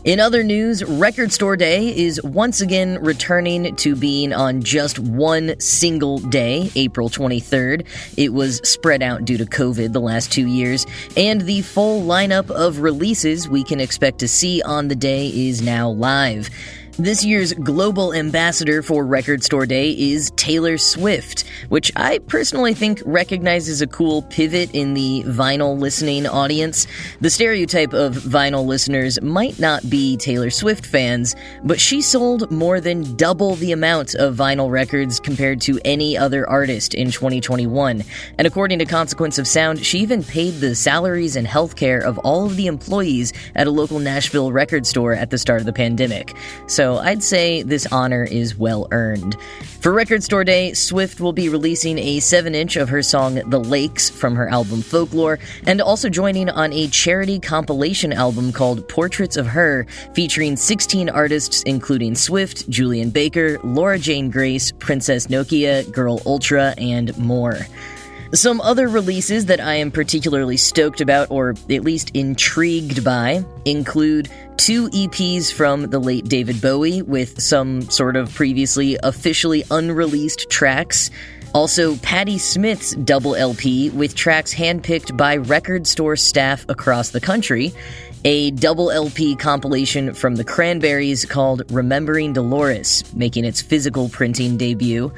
In 0.09 0.19
other 0.19 0.41
news, 0.41 0.83
Record 0.83 1.31
Store 1.31 1.55
Day 1.55 1.95
is 1.95 2.19
once 2.23 2.61
again 2.61 2.97
returning 2.99 3.75
to 3.75 3.95
being 3.95 4.33
on 4.33 4.63
just 4.63 4.97
one 4.97 5.53
single 5.59 6.17
day, 6.17 6.71
April 6.73 7.11
23rd. 7.11 7.85
It 8.17 8.33
was 8.33 8.57
spread 8.67 9.03
out 9.03 9.23
due 9.23 9.37
to 9.37 9.45
COVID 9.45 9.93
the 9.93 10.01
last 10.01 10.31
two 10.31 10.47
years, 10.47 10.87
and 11.15 11.41
the 11.41 11.61
full 11.61 12.01
lineup 12.01 12.49
of 12.49 12.79
releases 12.79 13.47
we 13.47 13.63
can 13.63 13.79
expect 13.79 14.17
to 14.21 14.27
see 14.27 14.63
on 14.63 14.87
the 14.87 14.95
day 14.95 15.27
is 15.27 15.61
now 15.61 15.91
live. 15.91 16.49
This 16.99 17.23
year's 17.23 17.53
global 17.53 18.13
ambassador 18.13 18.81
for 18.81 19.05
Record 19.05 19.41
Store 19.41 19.65
Day 19.65 19.91
is 19.91 20.33
Taylor 20.35 20.77
Swift, 20.77 21.45
which 21.69 21.93
I 21.95 22.17
personally 22.17 22.73
think 22.73 23.01
recognizes 23.05 23.81
a 23.81 23.87
cool 23.87 24.23
pivot 24.23 24.69
in 24.73 24.95
the 24.95 25.23
vinyl 25.25 25.79
listening 25.79 26.27
audience. 26.27 26.87
The 27.21 27.29
stereotype 27.29 27.93
of 27.93 28.15
vinyl 28.15 28.65
listeners 28.65 29.21
might 29.21 29.57
not 29.59 29.89
be 29.89 30.17
Taylor 30.17 30.49
Swift 30.49 30.85
fans, 30.85 31.37
but 31.63 31.79
she 31.79 32.01
sold 32.01 32.51
more 32.51 32.81
than 32.81 33.15
double 33.15 33.55
the 33.55 33.71
amount 33.71 34.15
of 34.15 34.35
vinyl 34.35 34.69
records 34.69 35.21
compared 35.21 35.61
to 35.61 35.79
any 35.85 36.17
other 36.17 36.49
artist 36.49 36.95
in 36.95 37.11
2021. 37.11 38.03
And 38.37 38.45
according 38.45 38.79
to 38.79 38.85
Consequence 38.85 39.37
of 39.37 39.47
Sound, 39.47 39.85
she 39.85 39.99
even 39.99 40.21
paid 40.21 40.55
the 40.55 40.75
salaries 40.75 41.37
and 41.37 41.47
healthcare 41.47 42.03
of 42.03 42.17
all 42.25 42.45
of 42.45 42.57
the 42.57 42.67
employees 42.67 43.31
at 43.55 43.67
a 43.67 43.71
local 43.71 43.99
Nashville 43.99 44.51
record 44.51 44.85
store 44.85 45.13
at 45.13 45.29
the 45.29 45.37
start 45.37 45.61
of 45.61 45.65
the 45.65 45.71
pandemic. 45.71 46.35
So 46.67 46.88
I'd 46.97 47.23
say 47.23 47.61
this 47.61 47.85
honor 47.91 48.23
is 48.23 48.57
well 48.57 48.87
earned. 48.91 49.37
For 49.81 49.93
Record 49.93 50.23
Store 50.23 50.43
Day, 50.43 50.73
Swift 50.73 51.21
will 51.21 51.31
be 51.31 51.47
releasing 51.47 51.97
a 51.97 52.19
7 52.19 52.53
inch 52.53 52.75
of 52.75 52.89
her 52.89 53.01
song 53.01 53.35
The 53.49 53.59
Lakes 53.59 54.09
from 54.09 54.35
her 54.35 54.49
album 54.49 54.81
Folklore, 54.81 55.39
and 55.65 55.81
also 55.81 56.09
joining 56.09 56.49
on 56.49 56.73
a 56.73 56.87
charity 56.87 57.39
compilation 57.39 58.11
album 58.11 58.51
called 58.51 58.87
Portraits 58.89 59.37
of 59.37 59.47
Her, 59.47 59.85
featuring 60.13 60.57
16 60.57 61.09
artists 61.09 61.63
including 61.63 62.15
Swift, 62.15 62.69
Julien 62.69 63.09
Baker, 63.09 63.59
Laura 63.63 63.97
Jane 63.99 64.29
Grace, 64.29 64.71
Princess 64.79 65.27
Nokia, 65.27 65.89
Girl 65.91 66.21
Ultra, 66.25 66.73
and 66.77 67.17
more. 67.17 67.59
Some 68.33 68.61
other 68.61 68.87
releases 68.87 69.47
that 69.47 69.59
I 69.59 69.75
am 69.75 69.89
particularly 69.89 70.55
stoked 70.55 71.01
about, 71.01 71.31
or 71.31 71.55
at 71.67 71.83
least 71.83 72.11
intrigued 72.13 73.03
by, 73.03 73.43
include 73.65 74.29
two 74.59 74.89
EPs 74.89 75.53
from 75.53 75.83
the 75.83 75.99
late 75.99 76.25
David 76.25 76.61
Bowie 76.61 77.01
with 77.01 77.41
some 77.41 77.81
sort 77.83 78.17
of 78.17 78.33
previously 78.35 78.97
officially 79.01 79.63
unreleased 79.71 80.49
tracks. 80.49 81.09
Also, 81.53 81.95
Patti 81.97 82.37
Smith's 82.37 82.93
double 82.95 83.35
LP 83.35 83.89
with 83.91 84.15
tracks 84.15 84.53
handpicked 84.53 85.15
by 85.15 85.37
record 85.37 85.87
store 85.87 86.17
staff 86.17 86.65
across 86.67 87.11
the 87.11 87.21
country 87.21 87.73
a 88.25 88.51
double 88.51 88.91
LP 88.91 89.37
compilation 89.37 90.13
from 90.13 90.35
the 90.35 90.43
Cranberries 90.43 91.23
called 91.23 91.63
Remembering 91.71 92.33
Dolores, 92.33 93.05
making 93.13 93.45
its 93.45 93.61
physical 93.61 94.09
printing 94.09 94.57
debut, 94.57 95.13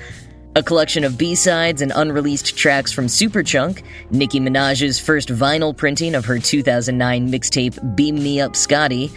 a 0.56 0.64
collection 0.64 1.04
of 1.04 1.18
B-sides 1.18 1.82
and 1.82 1.92
unreleased 1.96 2.58
tracks 2.58 2.92
from 2.92 3.08
Superchunk, 3.08 3.84
Nicki 4.10 4.40
Minaj's 4.40 5.00
first 5.00 5.30
vinyl 5.30 5.76
printing 5.76 6.16
of 6.16 6.26
her 6.26 6.40
2009 6.40 7.30
mixtape 7.30 7.96
Beam 7.96 8.16
Me 8.16 8.42
Up 8.42 8.56
Scotty, 8.56 9.12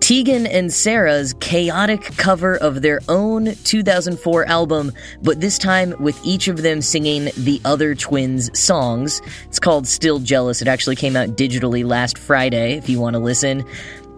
Tegan 0.00 0.46
and 0.46 0.72
Sara's 0.72 1.34
chaotic 1.40 2.02
cover 2.16 2.56
of 2.56 2.82
their 2.82 3.00
own 3.08 3.54
2004 3.64 4.46
album, 4.46 4.92
but 5.22 5.40
this 5.40 5.58
time 5.58 5.94
with 5.98 6.20
each 6.24 6.46
of 6.48 6.62
them 6.62 6.80
singing 6.80 7.30
the 7.36 7.60
other 7.64 7.94
twins' 7.94 8.56
songs. 8.58 9.20
It's 9.46 9.58
called 9.58 9.88
Still 9.88 10.20
Jealous. 10.20 10.62
It 10.62 10.68
actually 10.68 10.96
came 10.96 11.16
out 11.16 11.30
digitally 11.30 11.84
last 11.84 12.18
Friday 12.18 12.74
if 12.74 12.88
you 12.88 13.00
want 13.00 13.14
to 13.14 13.20
listen. 13.20 13.64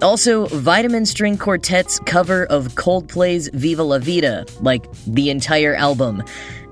Also, 0.00 0.46
Vitamin 0.46 1.04
String 1.04 1.37
Quartet's 1.37 1.98
cover 2.00 2.46
of 2.46 2.74
Coldplay's 2.76 3.48
Viva 3.52 3.82
La 3.82 3.98
Vida, 3.98 4.46
like 4.61 4.87
the 5.06 5.28
entire 5.28 5.74
album. 5.74 6.22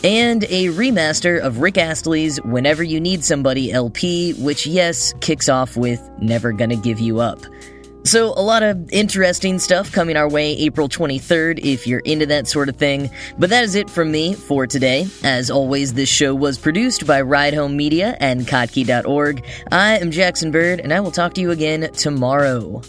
And 0.05 0.45
a 0.45 0.67
remaster 0.67 1.41
of 1.41 1.59
Rick 1.59 1.77
Astley's 1.77 2.41
Whenever 2.43 2.85
You 2.85 3.01
Need 3.01 3.25
Somebody 3.25 3.73
LP, 3.73 4.35
which, 4.35 4.67
yes, 4.67 5.13
kicks 5.21 5.49
off 5.49 5.77
with 5.77 6.01
Never 6.21 6.53
Gonna 6.53 6.77
Give 6.77 7.01
You 7.01 7.19
Up. 7.19 7.41
So, 8.05 8.27
a 8.27 8.43
lot 8.43 8.63
of 8.63 8.93
interesting 8.93 9.59
stuff 9.59 9.91
coming 9.91 10.17
our 10.17 10.29
way 10.29 10.53
April 10.59 10.89
23rd 10.89 11.59
if 11.65 11.89
you're 11.89 11.99
into 12.01 12.27
that 12.27 12.47
sort 12.47 12.69
of 12.69 12.77
thing. 12.77 13.11
But 13.37 13.51
that 13.51 13.65
is 13.65 13.75
it 13.75 13.91
from 13.91 14.13
me 14.13 14.35
for 14.35 14.69
today. 14.69 15.09
As 15.25 15.51
always, 15.51 15.95
this 15.95 16.09
show 16.09 16.33
was 16.33 16.57
produced 16.57 17.05
by 17.05 17.23
Ride 17.23 17.55
Home 17.55 17.77
Media 17.77 18.17
and 18.21 18.47
Kottke.org. 18.47 19.45
I 19.73 19.99
am 19.99 20.13
Jackson 20.13 20.53
Bird, 20.53 20.79
and 20.79 20.93
I 20.93 21.01
will 21.01 21.11
talk 21.11 21.35
to 21.35 21.41
you 21.41 21.51
again 21.51 21.91
tomorrow. 21.95 22.81